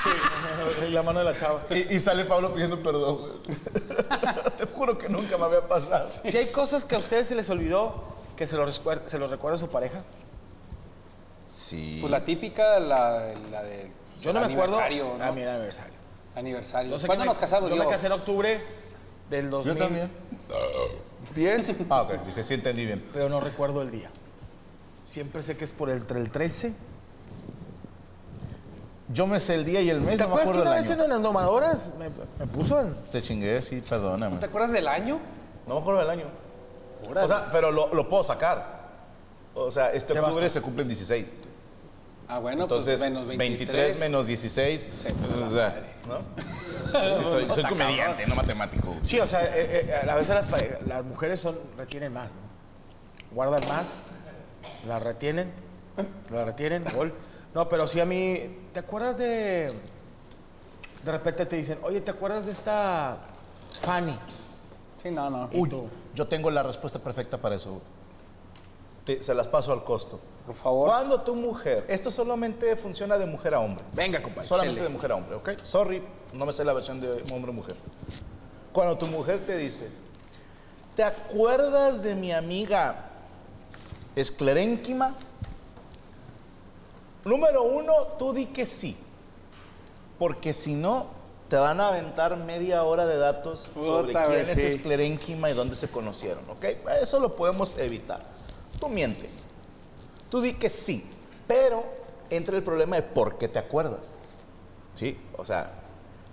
Sí, 0.05 0.87
y 0.89 0.91
la 0.91 1.03
mano 1.03 1.19
de 1.21 1.25
la 1.27 1.37
chava. 1.37 1.61
y, 1.71 1.95
y 1.97 2.01
sale 2.01 2.25
Pablo 2.25 2.53
pidiendo 2.53 2.79
perdón. 2.83 3.19
Te 4.57 4.67
juro 4.67 4.99
que 4.99 5.09
nunca 5.09 5.37
me 5.39 5.45
había 5.45 5.67
pasado. 5.67 6.09
Si 6.25 6.37
hay 6.37 6.47
cosas 6.49 6.85
que 6.85 6.95
a 6.95 6.99
ustedes 6.99 7.27
se 7.27 7.35
les 7.35 7.49
olvidó, 7.51 8.03
que 8.37 8.47
se 8.47 8.57
los, 8.57 8.81
se 9.07 9.19
los 9.19 9.31
recuerda 9.31 9.59
su 9.59 9.69
pareja. 9.69 10.03
Sí. 11.47 11.99
Pues 12.01 12.11
la 12.13 12.25
típica, 12.25 12.79
la, 12.81 13.33
la 13.51 13.63
de. 13.63 13.93
Yo 14.21 14.33
no 14.33 14.41
me 14.41 14.53
acuerdo. 14.53 14.79
Aniversario, 14.79 15.19
¿no? 15.19 15.25
Ah, 15.25 15.33
mi 15.33 15.43
aniversario. 15.43 15.93
Aniversario. 16.37 16.91
Yo 16.93 16.99
sé 16.99 17.07
¿Cuándo 17.07 17.25
me- 17.25 17.29
nos 17.29 17.39
casamos? 17.39 17.71
Yo 17.71 17.77
me 17.77 17.81
Digo, 17.83 17.91
casé 17.93 18.07
en 18.07 18.13
octubre 18.13 18.61
del 19.31 19.51
2000. 19.51 20.09
¿10? 21.35 21.77
Ah, 21.91 22.03
ok, 22.03 22.13
dije, 22.27 22.43
sí 22.43 22.55
entendí 22.55 22.87
bien. 22.87 23.05
Pero 23.13 23.29
no 23.29 23.41
recuerdo 23.41 23.83
el 23.83 23.91
día. 23.91 24.11
Siempre 25.05 25.43
sé 25.43 25.57
que 25.57 25.65
es 25.65 25.73
por 25.73 25.91
entre 25.91 26.19
el 26.21 26.31
13. 26.31 26.73
Yo 29.13 29.27
me 29.27 29.41
sé 29.41 29.55
el 29.55 29.65
día 29.65 29.81
y 29.81 29.91
el 29.91 30.01
mes, 30.01 30.19
¿Te 30.19 30.23
no 30.25 30.29
me 30.29 30.35
acuerdas 30.35 30.43
que 30.45 30.49
acuerdo 30.51 30.63
una 30.63 30.75
vez 30.81 30.91
año. 30.91 31.03
en 31.05 31.11
las 31.11 31.23
domadoras 31.23 31.91
me, 31.99 32.09
me 32.39 32.47
puso 32.53 32.81
en... 32.81 32.95
Te 33.11 33.21
chingué, 33.21 33.61
sí, 33.61 33.83
perdóname. 33.89 34.37
¿Te 34.37 34.47
acuerdas 34.47 34.71
del 34.73 34.87
año? 34.87 35.19
No 35.67 35.75
me 35.75 35.81
acuerdo 35.81 36.01
del 36.01 36.11
año. 36.11 36.27
O 37.21 37.27
sea, 37.27 37.49
pero 37.51 37.73
lo, 37.73 37.93
lo 37.93 38.09
puedo 38.09 38.23
sacar. 38.23 38.81
O 39.55 39.71
sea, 39.73 39.93
este 39.93 40.17
octubre 40.19 40.49
se 40.49 40.61
cumplen 40.63 40.87
16. 40.87 41.35
Ah, 42.31 42.39
bueno, 42.39 42.63
Entonces, 42.63 43.01
pues 43.01 43.11
menos 43.11 43.27
23. 43.27 43.59
23. 43.59 43.99
menos 43.99 44.27
16. 44.29 44.89
o 44.93 45.51
sea, 45.51 45.83
¿no? 46.09 46.21
Sí, 47.17 47.25
soy, 47.25 47.47
soy 47.53 47.65
comediante, 47.65 48.27
no 48.27 48.35
matemático. 48.35 48.95
Sí, 49.03 49.21
o 49.21 49.27
sea, 49.27 49.45
eh, 49.45 49.89
eh, 49.89 50.11
a 50.11 50.15
veces 50.15 50.35
las, 50.35 50.47
las 50.87 51.05
mujeres 51.05 51.41
son, 51.41 51.59
retienen 51.77 52.13
más, 52.13 52.31
¿no? 52.31 53.35
Guardan 53.35 53.67
más, 53.69 54.03
las 54.89 55.03
retienen, 55.03 55.53
las 56.33 56.47
retienen, 56.47 56.85
gol. 56.95 57.13
No, 57.55 57.69
pero 57.69 57.87
sí 57.87 58.01
a 58.01 58.07
mí, 58.07 58.59
¿te 58.73 58.81
acuerdas 58.81 59.19
de 59.19 59.73
de 61.05 61.13
repente 61.13 61.47
te 61.47 61.57
dicen, 61.57 61.79
oye, 61.83 62.01
¿te 62.01 62.11
acuerdas 62.11 62.47
de 62.47 62.53
esta 62.53 63.19
Fanny? 63.81 64.15
Sí, 64.97 65.11
no, 65.11 65.31
no. 65.31 65.49
Uy, 65.53 65.71
yo 66.15 66.27
tengo 66.27 66.51
la 66.51 66.63
respuesta 66.63 66.99
perfecta 66.99 67.39
para 67.39 67.57
eso. 67.57 67.81
Te- 69.17 69.23
se 69.23 69.35
las 69.35 69.49
paso 69.49 69.73
al 69.73 69.83
costo. 69.85 70.21
Por 70.47 70.55
favor. 70.55 70.89
Cuando 70.89 71.21
tu 71.21 71.35
mujer, 71.35 71.85
esto 71.89 72.11
solamente 72.11 72.77
funciona 72.77 73.19
de 73.19 73.27
mujer 73.27 73.55
a 73.55 73.61
hombre. 73.61 73.85
Venga, 73.93 74.23
compadre. 74.23 74.49
Solamente 74.49 74.77
chele. 74.77 74.89
de 74.89 74.93
mujer 74.93 75.13
a 75.13 75.17
hombre, 75.17 75.37
¿ok? 75.37 75.51
Sorry, 75.65 76.03
no 76.33 76.47
me 76.47 76.53
sé 76.53 76.65
la 76.65 76.73
versión 76.73 77.01
de 77.01 77.23
hombre-mujer. 77.33 77.77
Cuando 78.73 78.97
tu 78.99 79.07
mujer 79.07 79.45
te 79.47 79.57
dice, 79.57 79.89
¿te 80.95 81.03
acuerdas 81.03 82.03
de 82.03 82.15
mi 82.15 82.33
amiga 82.33 83.11
esclerénquima? 84.17 85.15
Número 87.25 87.63
uno, 87.63 87.93
tú 88.19 88.33
di 88.33 88.47
que 88.47 88.67
sí. 88.67 88.97
Porque 90.19 90.53
si 90.55 90.75
no, 90.75 91.07
te 91.49 91.57
van 91.57 91.81
a 91.81 91.89
aventar 91.89 92.37
media 92.37 92.85
hora 92.85 93.07
de 93.07 93.17
datos 93.17 93.71
sobre 93.75 94.13
quién 94.13 94.41
es 94.41 94.59
sí. 94.59 94.67
esclerénquima 94.67 95.51
y 95.51 95.55
dónde 95.55 95.75
se 95.77 95.89
conocieron, 95.89 96.49
¿ok? 96.51 96.65
Eso 97.03 97.21
lo 97.21 97.35
podemos 97.35 97.77
evitar. 97.79 98.40
Tú 98.81 98.89
miente. 98.89 99.29
Tú 100.31 100.41
di 100.41 100.55
que 100.55 100.71
sí, 100.71 101.09
pero 101.47 101.85
entra 102.31 102.57
el 102.57 102.63
problema 102.63 102.97
de 102.97 103.03
por 103.03 103.37
qué 103.39 103.49
te 103.49 103.59
acuerdas. 103.59 104.17
¿Sí? 104.95 105.19
O 105.37 105.45
sea, 105.45 105.73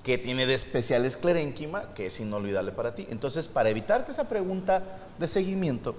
¿qué 0.04 0.18
tiene 0.18 0.46
de 0.46 0.54
especial 0.54 1.06
esclerénquima 1.06 1.94
que 1.94 2.08
es 2.08 2.20
inolvidable 2.20 2.72
para 2.72 2.96
ti? 2.96 3.08
Entonces, 3.10 3.48
para 3.48 3.70
evitarte 3.70 4.12
esa 4.12 4.30
pregunta 4.30 4.82
de 5.18 5.28
seguimiento, 5.28 5.96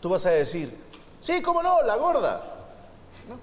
tú 0.00 0.10
vas 0.10 0.26
a 0.26 0.30
decir, 0.30 0.72
sí, 1.20 1.42
cómo 1.42 1.62
no, 1.62 1.82
la 1.82 1.96
gorda. 1.96 2.42
¿No? 3.28 3.38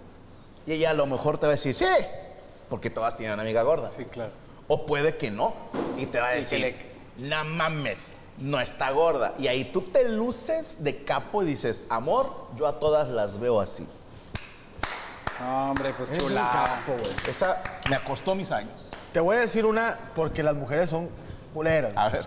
Y 0.65 0.77
ella 0.77 0.91
a 0.91 0.93
lo 0.93 1.05
mejor 1.05 1.37
te 1.37 1.47
va 1.47 1.51
a 1.51 1.55
decir, 1.55 1.73
sí, 1.73 1.85
porque 2.69 2.89
todas 2.89 3.17
tienen 3.17 3.33
una 3.33 3.43
amiga 3.43 3.63
gorda. 3.63 3.89
Sí, 3.89 4.05
claro. 4.05 4.31
O 4.67 4.85
puede 4.85 5.17
que 5.17 5.31
no. 5.31 5.53
Y 5.97 6.05
te 6.07 6.19
va 6.19 6.29
a 6.29 6.31
decir, 6.31 6.75
no 7.17 7.45
mames, 7.45 8.21
no 8.39 8.59
está 8.59 8.91
gorda. 8.91 9.33
Y 9.39 9.47
ahí 9.47 9.65
tú 9.71 9.81
te 9.81 10.07
luces 10.09 10.83
de 10.83 11.03
capo 11.03 11.43
y 11.43 11.47
dices, 11.47 11.85
amor, 11.89 12.47
yo 12.55 12.67
a 12.67 12.79
todas 12.79 13.07
las 13.09 13.39
veo 13.39 13.59
así. 13.61 13.87
No, 15.39 15.69
hombre, 15.71 15.93
pues 15.97 16.09
Eres 16.09 16.21
un 16.23 16.29
chula. 16.29 16.49
capo, 16.51 16.97
güey. 16.99 17.13
Esa 17.27 17.61
me 17.89 17.95
acostó 17.95 18.35
mis 18.35 18.51
años. 18.51 18.89
Te 19.13 19.19
voy 19.19 19.35
a 19.35 19.39
decir 19.39 19.65
una 19.65 19.99
porque 20.15 20.43
las 20.43 20.55
mujeres 20.55 20.89
son 20.89 21.09
culeras. 21.53 21.93
A 21.95 22.09
ver. 22.09 22.25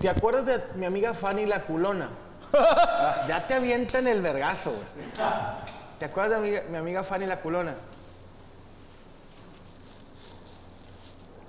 ¿Te 0.00 0.08
acuerdas 0.08 0.46
de 0.46 0.60
mi 0.76 0.86
amiga 0.86 1.14
Fanny 1.14 1.46
la 1.46 1.62
culona? 1.62 2.08
ya 3.28 3.44
te 3.46 3.54
avientan 3.54 4.06
el 4.08 4.20
vergazo, 4.22 4.70
güey. 4.72 5.10
¿Te 5.98 6.04
acuerdas 6.06 6.30
de 6.30 6.36
amiga- 6.36 6.62
mi 6.70 6.76
amiga 6.78 7.04
Fanny 7.04 7.26
la 7.26 7.40
culona? 7.40 7.74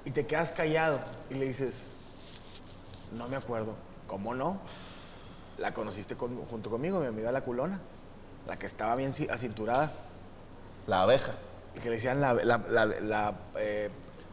Y 0.06 0.12
te 0.12 0.26
quedas 0.26 0.52
callado 0.52 1.00
y 1.30 1.36
le 1.36 1.46
dices, 1.46 1.90
no 3.12 3.28
me 3.28 3.36
acuerdo. 3.36 3.74
¿Cómo 4.08 4.34
no? 4.34 4.60
La 5.58 5.74
conociste 5.74 6.15
con- 6.15 6.38
junto 6.45 6.69
conmigo, 6.69 7.00
mi 7.00 7.06
amiga 7.08 7.32
la 7.32 7.41
culona. 7.41 7.80
La 8.47 8.58
que 8.58 8.65
estaba 8.65 8.95
bien 8.95 9.13
ci- 9.13 9.30
acinturada. 9.30 9.91
La 10.88 11.04
abeja. 11.04 11.34
Y 11.76 11.80
que 11.80 11.89
le 11.89 11.95
decían 11.95 12.19
la, 12.19 12.34
la, 12.34 12.58
la, 12.69 12.86
la, 12.86 13.34
eh, 13.58 13.89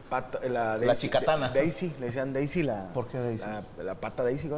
pata- 0.09 0.39
la, 0.49 0.77
La 0.77 0.95
chicatana. 0.95 1.49
Daisy, 1.49 1.93
le 1.99 2.07
decían 2.07 2.33
Daisy 2.33 2.63
la... 2.63 2.89
¿Por 2.93 3.07
qué 3.07 3.19
Daisy? 3.19 3.45
La, 3.45 3.83
la 3.83 3.95
pata 3.95 4.23
Daisy. 4.23 4.49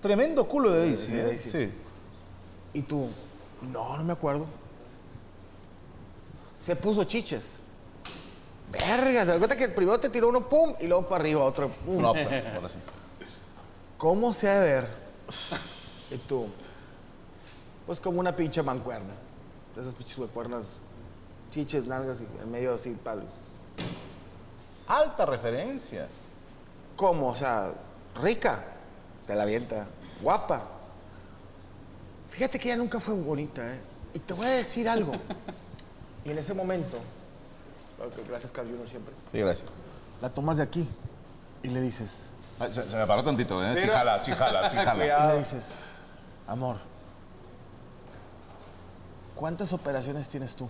Tremendo 0.00 0.46
culo 0.46 0.70
de 0.70 0.80
Daisy. 0.80 1.06
Sí, 1.08 1.16
¿eh? 1.18 1.22
Daisy. 1.24 1.50
Sí. 1.50 1.72
Y 2.74 2.82
tú, 2.82 3.08
no, 3.72 3.96
no 3.96 4.04
me 4.04 4.12
acuerdo. 4.12 4.46
Se 6.60 6.76
puso 6.76 7.04
chiches. 7.04 7.60
Verga, 8.70 9.24
se 9.24 9.30
da 9.32 9.38
cuenta 9.38 9.56
que 9.56 9.68
primero 9.68 9.98
te 9.98 10.10
tiró 10.10 10.28
uno, 10.28 10.48
pum, 10.48 10.74
y 10.80 10.86
luego 10.86 11.06
para 11.06 11.20
arriba 11.22 11.42
otro, 11.44 11.68
pum. 11.68 12.02
No, 12.02 12.12
pues, 12.12 12.26
ahora 12.54 12.68
sí. 12.68 12.78
¿Cómo 13.98 14.32
se 14.32 14.48
ha 14.48 14.60
de 14.60 14.70
ver? 14.72 14.88
Y 16.10 16.16
tú, 16.18 16.46
pues 17.86 17.98
como 18.00 18.20
una 18.20 18.34
pinche 18.36 18.62
mancuerna. 18.62 19.12
De 19.74 19.80
esas 19.80 19.94
pinches 19.94 20.18
mancuernas, 20.18 20.66
chiches, 21.50 21.84
nalgas 21.86 22.18
y 22.20 22.42
en 22.42 22.50
medio 22.50 22.74
así, 22.74 22.90
palo. 22.90 23.22
Alta 24.86 25.26
referencia. 25.26 26.06
¿Cómo? 26.96 27.28
O 27.28 27.34
sea, 27.36 27.72
rica, 28.22 28.64
te 29.26 29.34
la 29.34 29.42
avienta, 29.42 29.86
guapa. 30.22 30.62
Fíjate 32.30 32.58
que 32.58 32.68
ella 32.68 32.76
nunca 32.76 33.00
fue 33.00 33.14
bonita, 33.14 33.74
¿eh? 33.74 33.80
Y 34.14 34.18
te 34.18 34.32
voy 34.34 34.46
a 34.46 34.50
decir 34.50 34.88
algo. 34.88 35.12
Y 36.24 36.30
en 36.30 36.38
ese 36.38 36.54
momento, 36.54 36.98
gracias 38.28 38.50
Carl 38.52 38.68
Jr. 38.68 38.88
siempre, 38.88 39.14
Sí, 39.32 39.38
gracias. 39.38 39.68
la 40.20 40.28
tomas 40.32 40.56
de 40.56 40.62
aquí 40.62 40.88
y 41.62 41.68
le 41.68 41.80
dices, 41.80 42.30
Se, 42.58 42.90
se 42.90 42.96
me 42.96 43.06
paró 43.06 43.22
tantito, 43.22 43.62
¿eh? 43.64 43.76
Sí 43.76 43.86
jala, 43.86 44.22
sí 44.22 44.32
jala, 44.32 44.68
sí 44.68 44.76
jala. 44.84 45.04
y 45.04 45.32
le 45.32 45.38
dices, 45.38 45.80
amor, 46.46 46.76
¿cuántas 49.34 49.72
operaciones 49.72 50.28
tienes 50.28 50.56
tú? 50.56 50.68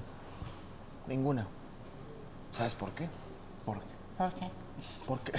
Ninguna. 1.06 1.46
¿Sabes 2.52 2.74
por 2.74 2.90
qué? 2.92 3.08
¿Por 3.64 3.78
qué? 3.80 4.50
Porque, 5.06 5.32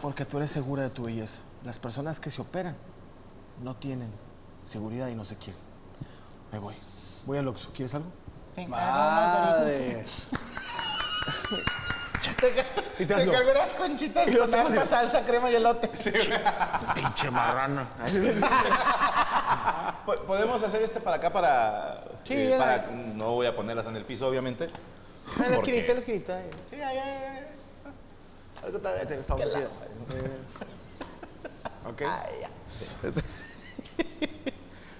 porque 0.00 0.24
tú 0.24 0.38
eres 0.38 0.50
segura 0.50 0.82
de 0.82 0.90
tu 0.90 1.04
belleza. 1.04 1.40
Las 1.64 1.78
personas 1.78 2.18
que 2.18 2.30
se 2.30 2.40
operan 2.42 2.76
no 3.62 3.76
tienen 3.76 4.10
seguridad 4.64 5.08
y 5.08 5.14
no 5.14 5.24
se 5.24 5.36
quieren. 5.36 5.60
Me 6.50 6.58
voy. 6.58 6.74
Voy 7.26 7.38
al 7.38 7.46
Oxxo. 7.48 7.70
¿Quieres 7.72 7.94
algo? 7.94 8.10
Madre. 8.68 10.04
Y 11.50 11.54
Te 12.98 13.24
lo- 13.26 13.32
cargo 13.32 13.50
unas 13.50 13.70
conchitas 13.70 14.28
Y 14.28 14.36
con 14.36 14.54
harta 14.54 14.86
salsa, 14.86 15.24
crema 15.24 15.50
y 15.50 15.56
elote. 15.56 15.88
Pinche 16.94 17.30
marrana. 17.30 17.88
Po- 20.06 20.16
¿Podemos 20.26 20.62
hacer 20.62 20.82
este 20.82 21.00
para 21.00 21.16
acá 21.16 21.32
para...? 21.32 22.04
Sí, 22.24 22.34
eh, 22.34 22.50
ya 22.50 22.58
la- 22.58 22.82
para- 22.82 22.86
No 23.14 23.32
voy 23.32 23.46
a 23.46 23.56
ponerlas 23.56 23.86
en 23.86 23.96
el 23.96 24.04
piso, 24.04 24.28
obviamente. 24.28 24.64
En 24.64 24.70
la 25.42 25.46
¿Por 25.46 25.54
esquinita, 25.54 25.86
en 25.88 25.94
la 25.94 25.98
esquinita. 26.00 26.40
Sí, 26.70 26.76
ya, 26.76 26.92
ya, 26.92 27.04
ya. 27.04 27.48
Algo 28.64 28.76
está 28.76 29.02
está 29.02 29.16
favorecido. 29.24 29.68
Ok. 31.88 32.02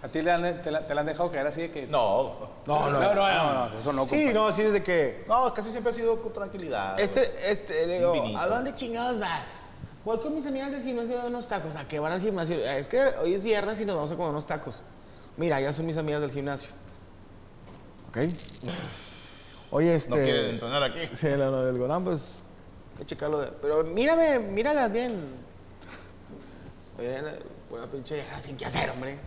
¿A 0.03 0.09
ti 0.09 0.21
le 0.21 0.33
han- 0.33 0.63
te, 0.63 0.71
la, 0.71 0.87
te 0.87 0.95
la 0.95 1.01
han 1.03 1.07
dejado 1.07 1.31
caer 1.31 1.47
así 1.47 1.61
de 1.63 1.71
que.? 1.71 1.87
No. 1.87 2.33
No, 2.67 2.91
no. 2.91 3.01
no, 3.01 3.15
no, 3.15 3.69
no, 3.71 3.79
eso 3.79 3.93
no. 3.93 4.05
Sí, 4.05 4.11
compadre. 4.11 4.35
no, 4.35 4.47
así 4.49 4.63
desde 4.63 4.83
que. 4.83 5.25
No, 5.29 5.53
casi 5.55 5.71
siempre 5.71 5.91
ha 5.91 5.95
sido 5.95 6.21
con 6.21 6.33
tranquilidad. 6.33 6.99
Este, 6.99 7.33
este, 7.51 7.87
le 7.87 7.99
digo. 7.99 8.37
¿a 8.37 8.47
dónde 8.49 8.75
chingados 8.75 9.21
vas? 9.21 9.59
Voy 10.05 10.19
con 10.19 10.35
mis 10.35 10.45
amigas 10.47 10.73
del 10.73 10.83
gimnasio 10.83 11.21
a 11.21 11.27
unos 11.27 11.47
tacos. 11.47 11.77
¿A 11.77 11.87
qué 11.87 12.01
van 12.01 12.11
al 12.13 12.21
gimnasio? 12.21 12.57
"Eh, 12.57 12.79
Es 12.81 12.89
que 12.89 13.01
hoy 13.23 13.35
es 13.35 13.43
viernes 13.45 13.81
y 13.81 13.85
nos 13.85 13.95
vamos 13.95 14.11
a 14.11 14.17
comer 14.17 14.31
unos 14.31 14.47
tacos. 14.47 14.83
Mira, 15.37 15.61
ya 15.61 15.73
son 15.73 15.87
mis 15.87 15.97
amigas 15.97 16.21
del 16.21 16.33
gimnasio. 16.33 16.71
¿Ok? 18.09 18.19
Oye, 19.71 19.95
este... 19.95 20.11
No 20.11 20.17
quieren 20.17 20.51
entrenar 20.51 20.83
aquí. 20.83 21.09
Sí, 21.15 21.29
no, 21.29 21.51
no, 21.51 21.67
el 21.69 21.79
Golán, 21.79 22.05
pues, 22.05 22.39
hay 22.95 22.99
que 22.99 23.07
checarlo. 23.07 23.39
de- 23.41 23.53
Pero 23.53 23.85
mírame, 23.85 24.41
míralas 24.41 24.93
bien. 24.93 25.15
Oye, 26.99 27.23
una 27.71 27.87
pinche 27.87 28.17
vieja 28.17 28.39
sin 28.41 28.57
qué 28.57 28.67
hacer, 28.67 28.91
hombre. 28.91 29.19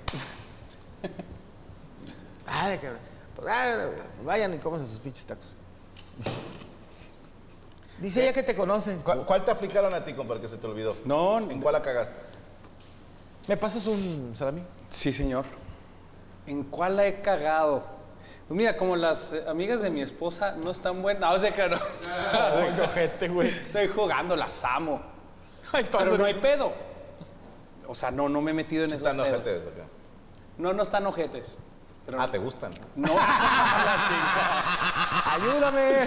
Dale, 2.45 2.79
cabrón. 2.79 2.99
Pues, 3.35 3.47
ah, 3.49 3.87
vayan 4.23 4.53
y 4.53 4.57
cómanse 4.57 4.87
sus 4.87 4.99
pinches 4.99 5.25
tacos. 5.25 5.45
Dice 7.99 8.23
ella 8.23 8.33
que 8.33 8.43
te 8.43 8.55
conoce. 8.55 8.97
¿Cuál, 8.97 9.25
cuál 9.25 9.45
te 9.45 9.51
aplicaron 9.51 9.93
a 9.93 10.03
ti, 10.03 10.13
compadre, 10.13 10.41
que 10.41 10.47
se 10.47 10.57
te 10.57 10.67
olvidó? 10.67 10.95
No, 11.05 11.39
¿En 11.39 11.61
cuál 11.61 11.73
la 11.73 11.81
cagaste? 11.81 12.21
¿Me 13.47 13.57
pasas 13.57 13.85
un 13.87 14.33
salami? 14.35 14.63
Sí, 14.89 15.13
señor. 15.13 15.45
¿En 16.47 16.63
cuál 16.63 16.97
la 16.97 17.07
he 17.07 17.21
cagado? 17.21 17.83
Pues 18.47 18.57
mira, 18.57 18.77
como 18.77 18.95
las 18.95 19.33
eh, 19.33 19.43
amigas 19.47 19.81
de 19.81 19.89
mi 19.89 20.01
esposa 20.01 20.55
no 20.55 20.71
están 20.71 21.01
buenas. 21.01 21.21
No, 21.31 21.39
sé 21.39 21.51
que 21.51 21.67
no. 21.67 21.77
ojete, 22.83 23.27
güey. 23.29 23.47
Estoy 23.49 23.87
jugando, 23.87 24.35
las 24.35 24.63
amo. 24.63 25.01
Ay, 25.71 25.87
Pero 25.91 26.17
no 26.17 26.25
hay 26.25 26.35
pedo. 26.35 26.71
O 27.87 27.95
sea, 27.95 28.11
no, 28.11 28.29
no 28.29 28.41
me 28.41 28.51
he 28.51 28.53
metido 28.53 28.83
en 28.83 28.91
esos 28.91 29.01
Están 29.01 29.17
pedos. 29.17 29.41
ojetes, 29.41 29.67
acá. 29.67 29.85
No, 30.57 30.73
no 30.73 30.83
están 30.83 31.05
ojetes. 31.05 31.57
Pero 32.05 32.21
Ah, 32.21 32.29
¿te 32.29 32.37
gustan? 32.37 32.71
no. 32.95 33.07
la 33.15 34.05
Ayúdame. 35.33 36.03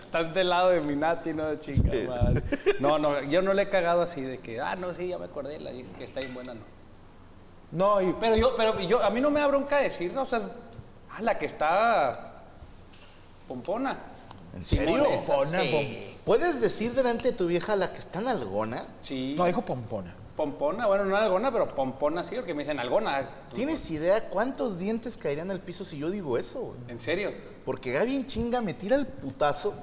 Están 0.00 0.32
del 0.32 0.48
lado 0.48 0.70
de 0.70 0.80
mi 0.80 0.96
nati, 0.96 1.34
no 1.34 1.46
de 1.46 1.58
chinga 1.58 1.92
madre. 2.08 2.42
No, 2.80 2.98
no, 2.98 3.20
yo 3.24 3.42
no 3.42 3.52
le 3.52 3.62
he 3.62 3.68
cagado 3.68 4.02
así 4.02 4.22
de 4.22 4.38
que, 4.38 4.60
ah, 4.60 4.76
no, 4.76 4.92
sí, 4.92 5.08
ya 5.08 5.18
me 5.18 5.26
acordé, 5.26 5.60
la 5.60 5.70
dije 5.70 5.90
que 5.98 6.04
está 6.04 6.20
bien 6.20 6.32
buena, 6.34 6.54
no. 6.54 6.60
No, 7.72 8.00
y 8.00 8.12
Pero 8.18 8.36
yo, 8.36 8.56
pero 8.56 8.80
yo, 8.80 9.04
a 9.04 9.10
mí 9.10 9.20
no 9.20 9.30
me 9.30 9.40
da 9.40 9.46
bronca 9.46 9.76
decir, 9.76 10.16
o 10.16 10.26
sea, 10.26 10.40
ah, 11.12 11.22
la 11.22 11.38
que 11.38 11.46
está 11.46 12.42
pompona. 13.46 13.96
¿En 14.54 14.64
serio? 14.64 15.04
Pompona, 15.04 15.60
sí. 15.60 16.16
¿Puedes 16.24 16.60
decir 16.60 16.92
delante 16.92 17.30
de 17.30 17.36
tu 17.36 17.46
vieja 17.46 17.76
la 17.76 17.92
que 17.92 17.98
está 17.98 18.18
en 18.20 18.28
algona? 18.28 18.84
Sí. 19.02 19.34
no 19.38 19.44
dijo 19.44 19.62
pompona. 19.62 20.14
Pompona, 20.40 20.86
bueno, 20.86 21.04
no 21.04 21.16
algona, 21.18 21.52
pero 21.52 21.68
pompona 21.68 22.24
sí, 22.24 22.34
porque 22.34 22.54
me 22.54 22.62
dicen 22.62 22.80
algona. 22.80 23.20
¿Tienes 23.52 23.90
idea 23.90 24.30
cuántos 24.30 24.78
dientes 24.78 25.18
caerían 25.18 25.50
al 25.50 25.60
piso 25.60 25.84
si 25.84 25.98
yo 25.98 26.08
digo 26.10 26.38
eso? 26.38 26.60
güey? 26.60 26.78
¿En 26.88 26.98
serio? 26.98 27.30
Porque 27.62 27.92
Gaby 27.92 28.16
en 28.16 28.26
chinga 28.26 28.62
me 28.62 28.72
tira 28.72 28.96
el 28.96 29.06
putazo, 29.06 29.74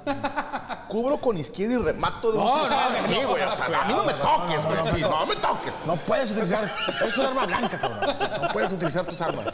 cubro 0.88 1.17
con 1.17 1.38
izquierda 1.38 1.76
y 1.76 1.78
remato 1.78 2.32
de 2.32 2.39
un 2.39 2.43
No, 2.43 2.54
tiro. 2.56 2.70
no, 2.70 3.08
Sí, 3.08 3.13
güey, 3.24 3.43
o 3.43 3.52
sea, 3.52 3.84
a 3.84 3.86
mí 3.86 3.93
no 3.93 4.04
me 4.04 4.13
toques, 4.13 4.65
güey. 4.65 4.84
Sí, 4.96 5.02
no 5.02 5.26
me 5.28 5.36
toques. 5.36 5.74
No 5.86 5.96
puedes 5.96 6.32
utilizar. 6.32 6.74
Es 7.06 7.17
un 7.20 7.26
arma 7.28 7.46
blanca, 7.46 7.80
cabrón. 7.80 8.17
No 8.41 8.48
puedes 8.52 8.72
utilizar 8.72 9.06
tus 9.06 9.22
armas. 9.22 9.54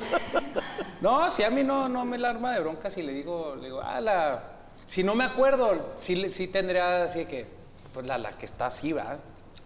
No, 1.02 1.28
si 1.30 1.44
a 1.44 1.50
mí 1.50 1.66
no, 1.66 1.90
no 1.90 2.06
me 2.06 2.18
la 2.18 2.30
arma 2.30 2.54
de 2.54 2.62
bronca, 2.62 2.90
si 2.90 3.04
le 3.04 3.12
digo, 3.12 3.56
le 3.58 3.66
digo, 3.66 3.82
ah, 3.84 4.00
la. 4.00 4.42
Si 4.86 5.04
no 5.04 5.16
me 5.16 5.26
acuerdo, 5.26 5.92
sí, 5.98 6.32
sí 6.32 6.48
tendría 6.48 7.04
así 7.04 7.20
de 7.20 7.28
que, 7.28 7.46
pues 7.94 8.06
la, 8.06 8.18
la 8.18 8.32
que 8.38 8.46
está 8.46 8.68
así, 8.68 8.94
¿verdad? 8.94 9.20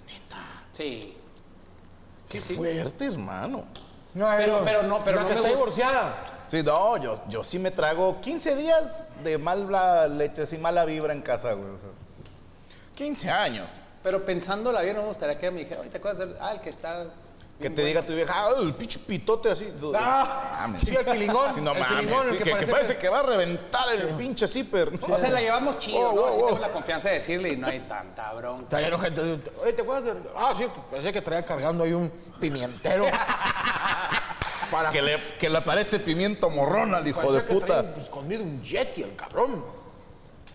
Neta. 0.07 0.37
Sí. 0.71 1.15
Qué 2.29 2.41
sí. 2.41 2.55
fuerte, 2.55 3.05
hermano. 3.05 3.65
No, 4.13 4.29
Pero- 4.37 4.61
pero 4.63 4.83
no- 4.83 4.99
pero 5.03 5.17
la 5.17 5.21
no 5.23 5.27
que 5.27 5.33
me 5.33 5.39
está 5.39 5.49
gusta. 5.49 5.49
divorciada. 5.49 6.15
Sí, 6.47 6.63
no, 6.63 6.97
yo, 6.97 7.13
yo 7.27 7.43
sí 7.43 7.59
me 7.59 7.71
trago 7.71 8.19
15 8.21 8.55
días 8.55 9.07
de 9.23 9.37
mala 9.37 10.07
leche, 10.07 10.43
así 10.43 10.57
mala 10.57 10.85
vibra 10.85 11.13
en 11.13 11.21
casa, 11.21 11.53
güey. 11.53 11.69
o 11.69 11.77
sea. 11.77 11.89
15 12.95 13.29
años. 13.29 13.79
Pero 14.03 14.23
pensándola 14.25 14.81
bien, 14.81 14.95
no 14.95 15.01
me 15.03 15.07
gustaría 15.09 15.37
que 15.37 15.51
me 15.51 15.59
dijera, 15.59 15.81
oye, 15.81 15.89
¿te 15.89 15.97
acuerdas 15.97 16.19
del. 16.27 16.37
Ah, 16.39 16.53
el 16.53 16.61
que 16.61 16.69
está. 16.69 17.05
Que 17.59 17.69
te 17.71 17.75
bueno"? 17.81 17.87
diga 17.87 18.01
tu 18.03 18.13
vieja, 18.13 18.33
ah, 18.35 18.49
el 18.61 18.71
pinche 18.73 18.99
pitote 18.99 19.49
así. 19.49 19.73
Ah, 19.95 20.59
Mames. 20.61 20.81
sí, 20.81 20.95
el 20.95 21.03
pilingón. 21.05 21.55
Sí, 21.55 21.61
no 21.61 21.71
el 21.73 21.79
mames, 21.79 21.97
pilingón, 21.99 22.23
el 22.25 22.29
sí, 22.31 22.37
que 22.37 22.37
que, 22.37 22.43
que 22.43 22.51
parece 22.51 22.71
parece 22.71 22.93
que- 22.93 22.99
que 22.99 23.09
va 23.09 23.19
a 23.19 23.23
reventar 23.23 23.81
el 23.95 24.07
pinche 24.09 24.47
zipper. 24.47 24.91
¿no? 25.07 25.15
O 25.15 25.17
sea, 25.17 25.29
la 25.29 25.41
llevamos 25.41 25.79
chido, 25.79 26.11
Wow, 26.11 26.15
¿no? 26.15 26.21
wow. 26.21 26.47
tengo 26.49 26.59
la 26.59 26.69
confianza 26.69 27.09
de 27.09 27.15
decirle 27.15 27.49
y 27.53 27.57
no 27.57 27.65
hay 27.67 27.79
tanta 27.79 28.31
bronca. 28.33 28.63
Está 28.63 28.79
lleno 28.81 28.97
de 28.97 29.03
gente. 29.05 29.51
Oye, 29.63 29.73
¿te 29.73 29.81
acuerdas 29.81 30.05
de.? 30.15 30.29
Ah, 30.35 30.53
sí, 30.55 30.67
pensé 30.91 31.11
que 31.11 31.21
traía 31.21 31.43
cargando 31.43 31.83
ahí 31.83 31.93
un 31.93 32.11
pimientero. 32.39 33.05
Para 34.71 34.91
Que 34.91 35.01
le, 35.01 35.17
que 35.39 35.49
le 35.49 35.61
parece 35.61 35.99
pimiento 35.99 36.49
morrón 36.49 36.93
al 36.93 37.07
hijo 37.07 37.31
de 37.31 37.41
que 37.43 37.53
puta. 37.53 37.81
traía 37.83 37.97
escondido 37.97 38.43
un 38.43 38.61
yeti, 38.61 39.01
el 39.03 39.15
cabrón. 39.15 39.63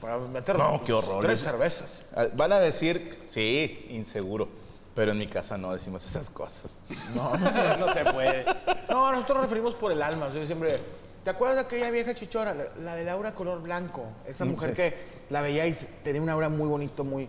Para 0.01 0.19
meter 0.19 0.59
No, 0.59 0.83
qué 0.85 0.93
horror. 0.93 1.23
tres 1.23 1.41
cervezas. 1.41 2.03
Ah, 2.15 2.27
Van 2.35 2.53
a 2.53 2.61
decir, 2.61 3.23
sí, 3.27 3.87
inseguro. 3.91 4.49
Pero 4.95 5.13
en 5.13 5.19
mi 5.19 5.27
casa 5.27 5.57
no 5.57 5.73
decimos 5.73 6.05
esas 6.05 6.29
cosas. 6.31 6.79
no 7.15 7.93
se 7.93 8.05
puede. 8.05 8.45
No, 8.89 9.11
nosotros 9.13 9.39
nos 9.39 9.45
referimos 9.45 9.75
por 9.75 9.93
el 9.93 10.03
alma. 10.03 10.29
Yo 10.31 10.45
siempre. 10.45 10.79
¿Te 11.25 11.31
acuerdas 11.31 11.57
de 11.57 11.63
aquella 11.63 11.91
vieja 11.91 12.15
chichora? 12.15 12.53
La, 12.53 12.65
la 12.83 12.95
de 12.95 13.05
Laura 13.05 13.35
color 13.35 13.63
blanco. 13.63 14.05
Esa 14.27 14.45
mujer 14.45 14.75
que 14.75 15.23
la 15.31 15.41
veía 15.41 15.67
y 15.67 15.73
tenía 16.03 16.21
una 16.21 16.33
aura 16.33 16.49
muy 16.49 16.69
bonito, 16.69 17.05
muy, 17.05 17.29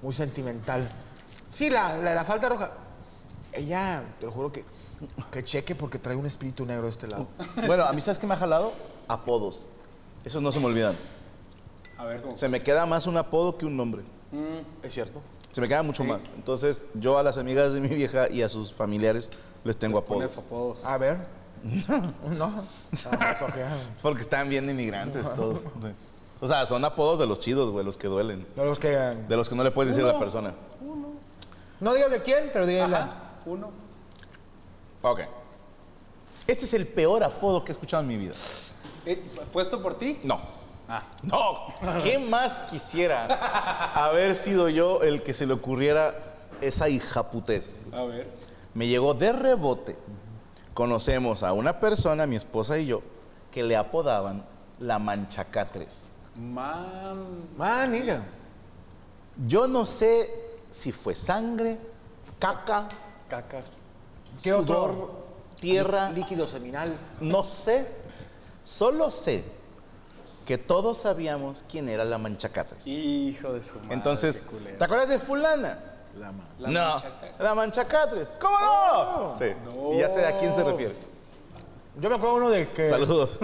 muy 0.00 0.14
sentimental. 0.14 0.88
Sí, 1.50 1.68
la, 1.68 1.96
la 1.98 2.10
de 2.10 2.14
la 2.14 2.24
falta 2.24 2.48
roja. 2.48 2.72
Ella, 3.52 4.02
te 4.18 4.26
lo 4.26 4.32
juro 4.32 4.52
que, 4.52 4.64
que 5.30 5.44
cheque 5.44 5.74
porque 5.74 5.98
trae 5.98 6.16
un 6.16 6.24
espíritu 6.24 6.64
negro 6.64 6.84
de 6.84 6.90
este 6.90 7.08
lado. 7.08 7.26
Bueno, 7.66 7.84
a 7.84 7.92
mí, 7.92 8.00
¿sabes 8.00 8.18
qué 8.18 8.26
me 8.26 8.34
ha 8.34 8.38
jalado? 8.38 8.72
Apodos. 9.08 9.66
Esos 10.24 10.40
no 10.40 10.52
se 10.52 10.60
me 10.60 10.66
olvidan. 10.66 10.96
A 11.98 12.04
ver, 12.06 12.22
¿cómo? 12.22 12.36
Se 12.36 12.48
me 12.48 12.62
queda 12.62 12.86
más 12.86 13.06
un 13.06 13.16
apodo 13.16 13.58
que 13.58 13.66
un 13.66 13.76
nombre. 13.76 14.02
¿Es 14.82 14.94
cierto? 14.94 15.20
Se 15.52 15.60
me 15.60 15.68
queda 15.68 15.82
mucho 15.82 16.02
más. 16.04 16.20
Entonces, 16.36 16.86
yo 16.94 17.18
a 17.18 17.22
las 17.22 17.38
amigas 17.38 17.72
de 17.74 17.80
mi 17.80 17.88
vieja 17.88 18.28
y 18.30 18.42
a 18.42 18.48
sus 18.48 18.72
familiares 18.72 19.30
les 19.64 19.76
tengo 19.76 19.98
apodos. 19.98 20.22
Pones 20.30 20.38
apodos. 20.38 20.84
A 20.84 20.96
ver. 20.98 21.18
no. 22.38 22.64
Eso 22.92 23.46
que- 23.46 23.64
Porque 24.02 24.22
están 24.22 24.48
bien 24.48 24.68
inmigrantes 24.68 25.24
todos. 25.34 25.60
Sí. 25.60 25.66
O 26.40 26.46
sea, 26.48 26.66
son 26.66 26.84
apodos 26.84 27.20
de 27.20 27.26
los 27.26 27.38
chidos, 27.38 27.70
güey, 27.70 27.84
los 27.84 27.96
que 27.96 28.08
duelen. 28.08 28.44
De 28.56 28.64
los 28.64 28.78
que. 28.78 28.88
De 28.88 29.36
los 29.36 29.48
que 29.48 29.54
no 29.54 29.62
le 29.62 29.70
puedes 29.70 29.94
decir 29.94 30.08
a 30.08 30.12
la 30.12 30.18
persona. 30.18 30.54
No 31.80 31.94
digas 31.94 32.10
de 32.10 32.22
quién, 32.22 32.50
pero 32.52 32.66
dígale. 32.66 32.96
Uno. 33.46 33.70
Ok. 35.02 35.20
Este 36.46 36.64
es 36.64 36.74
el 36.74 36.86
peor 36.88 37.22
apodo 37.22 37.64
que 37.64 37.70
he 37.70 37.74
escuchado 37.74 38.02
en 38.02 38.08
mi 38.08 38.16
vida. 38.16 38.34
Eh, 39.06 39.22
¿Puesto 39.52 39.80
por 39.82 39.94
ti? 39.94 40.18
No. 40.24 40.40
Ah. 40.94 41.02
No. 41.22 41.68
¿Qué 42.02 42.18
más 42.18 42.66
quisiera 42.70 43.24
haber 43.94 44.34
sido 44.34 44.68
yo 44.68 45.02
el 45.02 45.22
que 45.22 45.32
se 45.32 45.46
le 45.46 45.54
ocurriera 45.54 46.14
esa 46.60 46.90
hijaputez? 46.90 47.86
A 47.94 48.02
ver. 48.04 48.30
Me 48.74 48.86
llegó 48.86 49.14
de 49.14 49.32
rebote. 49.32 49.96
Conocemos 50.74 51.42
a 51.44 51.54
una 51.54 51.80
persona, 51.80 52.26
mi 52.26 52.36
esposa 52.36 52.78
y 52.78 52.84
yo, 52.84 53.00
que 53.50 53.62
le 53.62 53.74
apodaban 53.74 54.44
la 54.80 54.98
manchacatres. 54.98 56.08
Mam. 56.36 57.46
Manilla. 57.56 58.22
Yo 59.46 59.66
no 59.66 59.86
sé 59.86 60.30
si 60.70 60.92
fue 60.92 61.14
sangre, 61.14 61.78
caca, 62.38 62.86
Caca. 63.28 63.60
¿Qué 64.42 64.50
sudor, 64.50 64.90
otro? 64.90 65.24
tierra, 65.58 66.10
Líquido 66.10 66.46
seminal. 66.46 66.94
no 67.18 67.44
sé. 67.44 67.86
Solo 68.62 69.10
sé 69.10 69.42
que 70.46 70.58
todos 70.58 70.98
sabíamos 70.98 71.64
quién 71.70 71.88
era 71.88 72.04
la 72.04 72.18
manchacatres. 72.18 72.86
Hijo 72.86 73.52
de 73.52 73.64
su 73.64 73.74
madre. 73.76 73.94
Entonces. 73.94 74.44
¿te 74.78 74.84
acuerdas 74.84 75.08
de 75.08 75.18
fulana? 75.18 75.78
La 76.18 76.30
ma- 76.32 76.44
La 76.58 76.68
no, 76.68 76.80
manchacatres. 76.90 77.32
la 77.38 77.54
manchacatres. 77.54 78.28
¿Cómo 78.40 78.58
no? 78.60 79.34
Sí. 79.38 79.46
Y 79.94 79.98
ya 80.00 80.08
sé 80.10 80.26
a 80.26 80.38
quién 80.38 80.52
se 80.54 80.62
refiere. 80.62 80.94
Yo 82.00 82.08
me 82.10 82.16
acuerdo 82.16 82.36
uno 82.36 82.50
de 82.50 82.68
que. 82.70 82.88
Saludos. 82.88 83.38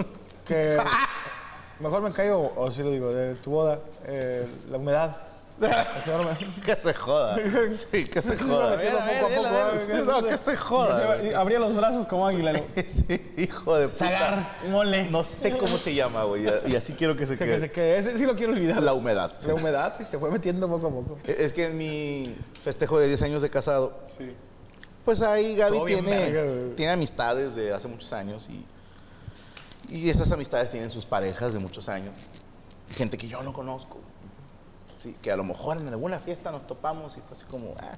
Que. 0.45 0.77
Mejor 1.79 2.01
me 2.01 2.11
caigo, 2.11 2.51
o 2.57 2.69
sí 2.71 2.83
lo 2.83 2.91
digo, 2.91 3.13
de 3.13 3.33
tu 3.35 3.51
boda, 3.51 3.79
eh, 4.05 4.45
la 4.69 4.77
humedad. 4.77 5.15
Que 6.65 6.75
se 6.75 6.93
joda. 6.93 7.35
Sí, 7.91 8.05
que 8.05 8.21
se 8.21 8.37
joda. 8.37 8.77
No, 10.05 10.25
que 10.25 10.37
se 10.37 10.55
joda. 10.55 11.17
Abría 11.35 11.59
los 11.59 11.75
brazos 11.75 12.05
como 12.07 12.27
águila. 12.27 12.53
hijo 13.37 13.75
de 13.75 13.87
puta. 13.87 13.97
Sagar, 13.97 14.57
mole. 14.69 15.09
No 15.11 15.23
sé 15.23 15.57
cómo 15.57 15.77
se 15.77 15.93
llama, 15.93 16.23
güey. 16.23 16.45
Y 16.67 16.75
así 16.75 16.93
quiero 16.93 17.15
que 17.17 17.27
se 17.27 17.37
que 17.37 17.45
quede. 17.45 17.59
se 17.59 17.71
quede. 17.71 17.97
Ese 17.97 18.17
sí 18.17 18.25
lo 18.25 18.35
quiero 18.35 18.53
olvidar. 18.53 18.81
La 18.81 18.93
humedad. 18.93 19.31
sí. 19.37 19.47
La 19.47 19.55
humedad 19.55 19.93
se 20.09 20.17
fue 20.17 20.31
metiendo 20.31 20.67
poco 20.69 20.87
a 20.87 20.91
poco. 20.91 21.17
Es 21.25 21.53
que 21.53 21.67
en 21.67 21.77
mi 21.77 22.35
festejo 22.63 22.99
de 22.99 23.07
10 23.07 23.21
años 23.23 23.41
de 23.41 23.49
casado, 23.49 23.99
Sí. 24.17 24.33
pues 25.05 25.21
ahí 25.21 25.55
Gaby 25.55 25.81
tiene, 25.85 26.31
tiene 26.75 26.91
amistades 26.93 27.55
de 27.55 27.73
hace 27.73 27.87
muchos 27.87 28.13
años 28.13 28.49
y, 28.49 28.65
y 29.95 30.09
esas 30.09 30.31
amistades 30.31 30.69
tienen 30.71 30.89
sus 30.89 31.05
parejas 31.05 31.53
de 31.53 31.59
muchos 31.59 31.89
años. 31.89 32.17
Gente 32.95 33.17
que 33.17 33.27
yo 33.27 33.43
no 33.43 33.53
conozco. 33.53 33.99
Sí, 34.99 35.15
que 35.21 35.31
a 35.31 35.37
lo 35.37 35.43
mejor 35.43 35.77
en 35.77 35.87
alguna 35.87 36.19
fiesta 36.19 36.51
nos 36.51 36.67
topamos 36.67 37.17
y 37.17 37.21
fue 37.21 37.37
así 37.37 37.45
como... 37.45 37.73
ah. 37.79 37.97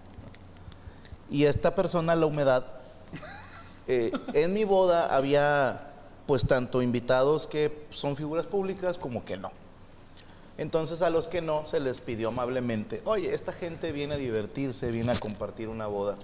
Y 1.30 1.46
esta 1.46 1.74
persona, 1.74 2.16
la 2.16 2.26
humedad, 2.26 2.66
eh, 3.88 4.12
en 4.34 4.54
mi 4.54 4.64
boda 4.64 5.14
había 5.16 5.88
pues 6.28 6.46
tanto 6.46 6.82
invitados 6.82 7.48
que 7.48 7.88
son 7.90 8.16
figuras 8.16 8.46
públicas 8.46 8.98
como 8.98 9.26
que 9.26 9.38
no. 9.38 9.52
Entonces 10.58 11.02
a 11.02 11.10
los 11.10 11.28
que 11.28 11.42
no 11.42 11.66
se 11.66 11.80
les 11.80 12.02
pidió 12.02 12.28
amablemente, 12.28 13.02
oye, 13.06 13.34
esta 13.34 13.52
gente 13.52 13.92
viene 13.92 14.14
a 14.14 14.18
divertirse, 14.18 14.92
viene 14.92 15.12
a 15.14 15.20
compartir 15.20 15.70
una 15.70 15.88
boda. 15.88 16.18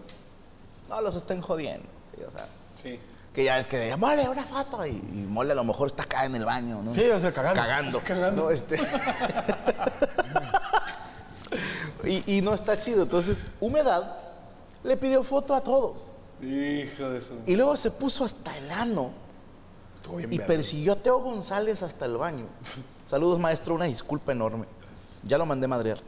No 0.89 1.01
los 1.01 1.15
estén 1.15 1.41
jodiendo. 1.41 1.87
¿sí? 2.15 2.23
O 2.23 2.31
sea, 2.31 2.47
Sí. 2.75 2.99
Que 3.37 3.43
ya 3.43 3.59
es 3.59 3.67
que, 3.67 3.95
mole, 3.97 4.27
una 4.27 4.43
foto. 4.43 4.83
Y, 4.83 4.93
y 4.93 5.25
mole 5.29 5.51
a 5.51 5.55
lo 5.55 5.63
mejor 5.63 5.85
está 5.85 6.01
acá 6.01 6.25
en 6.25 6.33
el 6.33 6.43
baño, 6.43 6.81
¿no? 6.81 6.91
Sí, 6.91 7.07
o 7.07 7.19
sea, 7.19 7.31
cagando. 7.31 7.61
Cagando. 7.61 8.01
Cagando. 8.03 8.43
No, 8.45 8.49
este... 8.49 8.79
y, 12.03 12.37
y 12.37 12.41
no 12.41 12.55
está 12.55 12.79
chido. 12.79 13.03
Entonces, 13.03 13.45
humedad 13.59 14.17
le 14.83 14.97
pidió 14.97 15.23
foto 15.23 15.53
a 15.53 15.61
todos. 15.61 16.09
Hijo 16.41 17.11
de 17.11 17.21
su. 17.21 17.35
Y 17.45 17.55
luego 17.55 17.77
se 17.77 17.91
puso 17.91 18.25
hasta 18.25 18.57
el 18.57 18.71
ano 18.71 19.11
Estuvo 19.97 20.15
bien 20.15 20.33
y 20.33 20.39
persiguió 20.39 20.93
a 20.93 20.95
Teo 20.95 21.19
González 21.19 21.83
hasta 21.83 22.05
el 22.05 22.17
baño. 22.17 22.47
Saludos, 23.05 23.37
maestro, 23.37 23.75
una 23.75 23.85
disculpa 23.85 24.31
enorme. 24.31 24.65
Ya 25.21 25.37
lo 25.37 25.45
mandé 25.45 25.67
madrear. 25.67 25.99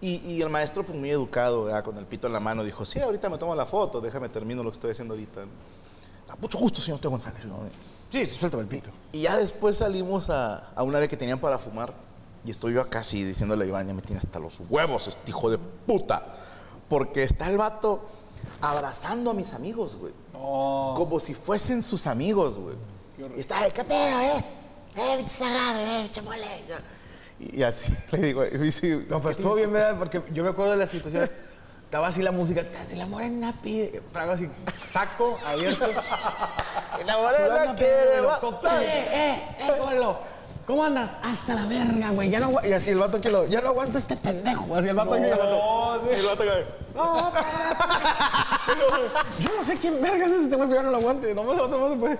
Y, 0.00 0.16
y 0.28 0.42
el 0.42 0.50
maestro, 0.50 0.82
pues 0.82 0.98
muy 0.98 1.10
educado, 1.12 1.66
¿verdad? 1.66 1.84
con 1.84 1.96
el 1.98 2.06
pito 2.06 2.26
en 2.26 2.32
la 2.32 2.40
mano, 2.40 2.64
dijo, 2.64 2.84
sí, 2.84 2.98
ahorita 2.98 3.30
me 3.30 3.38
tomo 3.38 3.54
la 3.54 3.64
foto, 3.64 4.00
déjame 4.00 4.28
termino 4.28 4.64
lo 4.64 4.70
que 4.72 4.74
estoy 4.74 4.90
haciendo 4.90 5.14
ahorita. 5.14 5.42
A 6.30 6.36
mucho 6.36 6.58
gusto, 6.58 6.80
señor 6.80 7.00
Teo 7.00 7.10
González. 7.10 7.44
¿no? 7.44 7.58
Sí, 8.12 8.26
suéltame 8.26 8.62
el 8.62 8.68
pito. 8.68 8.90
Y 9.12 9.22
ya 9.22 9.36
después 9.36 9.78
salimos 9.78 10.30
a, 10.30 10.70
a 10.74 10.82
un 10.82 10.94
área 10.94 11.08
que 11.08 11.16
tenían 11.16 11.40
para 11.40 11.58
fumar. 11.58 11.92
Y 12.44 12.50
estoy 12.50 12.74
yo 12.74 12.80
acá 12.80 13.00
así 13.00 13.22
diciéndole 13.22 13.64
a 13.64 13.68
Iván, 13.68 13.86
ya 13.86 13.94
me 13.94 14.02
tiene 14.02 14.18
hasta 14.18 14.38
los 14.38 14.60
huevos, 14.68 15.08
este 15.08 15.30
hijo 15.30 15.50
de 15.50 15.58
puta. 15.58 16.24
Porque 16.88 17.22
está 17.22 17.48
el 17.48 17.58
vato 17.58 18.02
abrazando 18.60 19.30
a 19.30 19.34
mis 19.34 19.54
amigos, 19.54 19.96
güey. 19.96 20.12
Como 20.32 21.20
si 21.20 21.34
fuesen 21.34 21.82
sus 21.82 22.06
amigos, 22.06 22.58
güey. 22.58 22.76
Y 23.36 23.40
está, 23.40 23.68
¿qué 23.70 23.84
pedo, 23.84 24.20
eh? 24.20 24.44
Eh, 24.96 25.16
bicho 25.18 25.28
sagrado, 25.28 25.78
eh, 25.78 26.02
bicho 26.04 26.22
mole. 26.22 26.46
Y, 27.38 27.62
así 27.62 27.92
le 28.12 28.18
digo, 28.18 28.44
y 28.44 29.06
No, 29.08 29.20
pero 29.20 29.30
estuvo 29.30 29.54
bien, 29.54 29.72
¿verdad? 29.72 29.98
Porque 29.98 30.22
yo 30.32 30.42
me 30.42 30.50
acuerdo 30.50 30.72
de 30.72 30.78
la 30.78 30.86
situación. 30.86 31.30
Estaba 31.90 32.06
así 32.06 32.22
la 32.22 32.30
música, 32.30 32.62
si 32.86 32.94
la 32.94 33.04
morena 33.04 33.52
pide. 33.60 34.00
Frago 34.12 34.30
así, 34.30 34.48
saco, 34.86 35.36
abierto. 35.44 35.88
la 37.04 37.16
morena 37.16 37.66
cóctel. 38.40 38.70
¡Eh, 38.80 39.08
eh, 39.12 39.56
eh! 39.58 39.72
cómelo. 39.76 40.20
¿cómo 40.68 40.84
andas? 40.84 41.10
Hasta 41.20 41.54
la 41.54 41.66
verga, 41.66 42.10
güey. 42.10 42.30
Ya 42.30 42.38
no 42.38 42.50
agu-". 42.50 42.64
Y 42.68 42.72
así 42.72 42.90
el 42.90 42.98
vato 42.98 43.20
que 43.20 43.28
lo, 43.28 43.44
ya 43.46 43.60
no 43.60 43.70
aguanto 43.70 43.98
este 43.98 44.16
pendejo. 44.16 44.76
Así 44.76 44.86
el 44.86 44.94
vato 44.94 45.10
que 45.16 45.30
el 45.32 45.36
vato. 45.36 46.00
y 46.08 46.14
el 46.14 46.26
vato 46.26 46.44
que, 46.44 46.64
no, 46.94 47.32
yo 49.40 49.56
no 49.56 49.64
sé 49.64 49.74
quién 49.74 50.00
vergas 50.00 50.30
es 50.30 50.42
este 50.42 50.54
güey, 50.54 50.68
pero 50.68 50.82
ya 50.82 50.84
no 50.86 50.92
lo 50.92 50.98
aguante. 50.98 51.34
No, 51.34 51.52
el 51.52 51.58
otro 51.58 51.76
no 51.76 51.90
se 51.90 51.96
puede. 51.96 52.18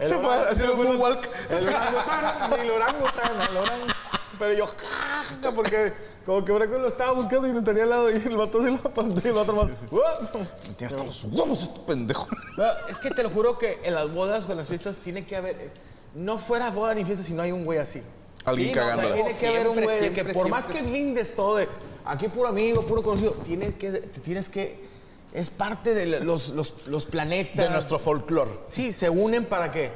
El 0.00 0.08
Se 0.08 0.18
fue 0.18 0.50
haciendo 0.50 0.74
fue- 0.74 0.84
moonwalk. 0.86 1.28
El 1.48 1.68
orangután, 1.68 2.50
ni 2.50 2.56
el 2.66 2.70
orangután, 2.72 3.40
el 3.50 3.56
orang- 3.56 3.94
Pero 4.36 4.54
yo, 4.54 4.66
jaja, 4.66 5.54
porque 5.54 6.11
como 6.24 6.44
que 6.44 6.52
Braco 6.52 6.78
lo 6.78 6.88
estaba 6.88 7.12
buscando 7.12 7.48
y 7.48 7.52
lo 7.52 7.62
tenía 7.62 7.82
al 7.84 7.90
lado 7.90 8.10
y 8.10 8.14
el 8.14 8.36
vato 8.36 8.62
se 8.62 8.70
lo 8.70 8.78
pantalla 8.78 9.22
y 9.24 9.28
el 9.28 9.36
otro 9.36 9.54
más. 9.54 9.70
Tiene 10.76 10.92
hasta 10.94 11.04
los 11.04 11.24
huevos 11.24 11.62
este 11.62 11.80
pendejo. 11.86 12.28
No, 12.56 12.64
es 12.88 12.98
que 12.98 13.10
te 13.10 13.22
lo 13.22 13.30
juro 13.30 13.58
que 13.58 13.80
en 13.84 13.94
las 13.94 14.12
bodas 14.12 14.44
o 14.48 14.52
en 14.52 14.58
las 14.58 14.68
fiestas 14.68 14.96
tiene 14.96 15.24
que 15.26 15.36
haber. 15.36 15.56
eh, 15.56 15.70
No 16.14 16.38
fuera 16.38 16.70
boda 16.70 16.94
ni 16.94 17.04
fiesta 17.04 17.24
si 17.24 17.32
no 17.34 17.42
hay 17.42 17.52
un 17.52 17.64
güey 17.64 17.78
así. 17.78 18.02
Alguien 18.44 18.70
Sí, 18.70 18.74
no, 18.74 18.86
o 18.86 18.94
sea. 18.94 19.12
Tiene 19.12 19.34
que 19.34 19.46
haber 19.46 19.68
un 19.68 19.74
Siempre, 19.76 19.84
güey 19.84 19.98
que 20.08 20.14
siempre, 20.14 20.34
por 20.34 20.48
más 20.48 20.66
que 20.66 20.82
brindes 20.82 21.34
todo 21.34 21.56
de 21.56 21.68
aquí 22.04 22.28
puro 22.28 22.48
amigo, 22.48 22.82
puro 22.82 23.02
conocido, 23.02 23.32
tiene 23.44 23.74
que, 23.74 23.90
te 23.90 24.20
tienes 24.20 24.48
que. 24.48 24.90
Es 25.32 25.48
parte 25.48 25.94
de 25.94 26.20
los, 26.20 26.50
los, 26.50 26.86
los 26.88 27.06
planetas. 27.06 27.56
De 27.66 27.70
nuestro 27.70 27.98
folclore. 27.98 28.50
Sí, 28.66 28.92
se 28.92 29.08
unen 29.08 29.46
para 29.46 29.70
que 29.70 29.90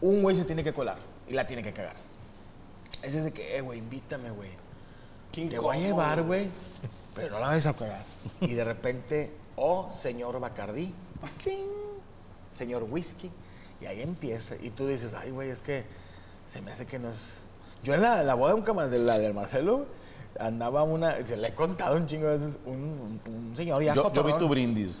un 0.00 0.22
güey 0.22 0.36
se 0.36 0.44
tiene 0.44 0.62
que 0.62 0.72
colar 0.72 0.98
y 1.28 1.32
la 1.34 1.46
tiene 1.46 1.62
que 1.62 1.72
cagar. 1.72 1.96
Ese 3.02 3.18
es 3.18 3.24
de 3.24 3.32
que, 3.32 3.56
eh, 3.56 3.60
güey, 3.60 3.80
invítame, 3.80 4.30
güey. 4.30 4.50
Te 5.32 5.58
voy 5.58 5.76
a 5.76 5.80
llevar, 5.80 6.22
güey, 6.22 6.48
pero 7.14 7.30
no 7.30 7.40
la 7.40 7.48
vas 7.48 7.66
a 7.66 7.72
cagar. 7.72 8.02
Y 8.40 8.54
de 8.54 8.64
repente, 8.64 9.32
oh, 9.56 9.90
señor 9.92 10.38
Bacardí, 10.40 10.94
cling, 11.42 11.68
señor 12.50 12.84
whisky, 12.88 13.30
y 13.80 13.86
ahí 13.86 14.02
empieza. 14.02 14.54
Y 14.60 14.70
tú 14.70 14.86
dices, 14.86 15.14
ay, 15.14 15.30
güey, 15.30 15.50
es 15.50 15.62
que 15.62 15.84
se 16.46 16.60
me 16.62 16.70
hace 16.70 16.86
que 16.86 16.98
no 16.98 17.08
es. 17.10 17.44
Yo 17.82 17.94
en 17.94 18.02
la, 18.02 18.22
la 18.22 18.34
boda 18.34 18.50
de 18.52 18.58
un 18.58 18.62
camarada, 18.62 18.92
de 18.92 18.98
la 18.98 19.18
del 19.18 19.34
Marcelo, 19.34 19.86
andaba 20.38 20.82
una. 20.82 21.24
Se 21.26 21.36
le 21.36 21.48
he 21.48 21.54
contado 21.54 21.96
un 21.96 22.06
chingo 22.06 22.28
de 22.28 22.38
veces, 22.38 22.58
un, 22.66 22.74
un- 23.26 23.34
un 23.34 23.56
señor 23.56 23.82
ya 23.82 23.94
Yo, 23.94 24.12
yo 24.12 24.22
vi 24.24 24.32
tu 24.34 24.48
brindis. 24.48 25.00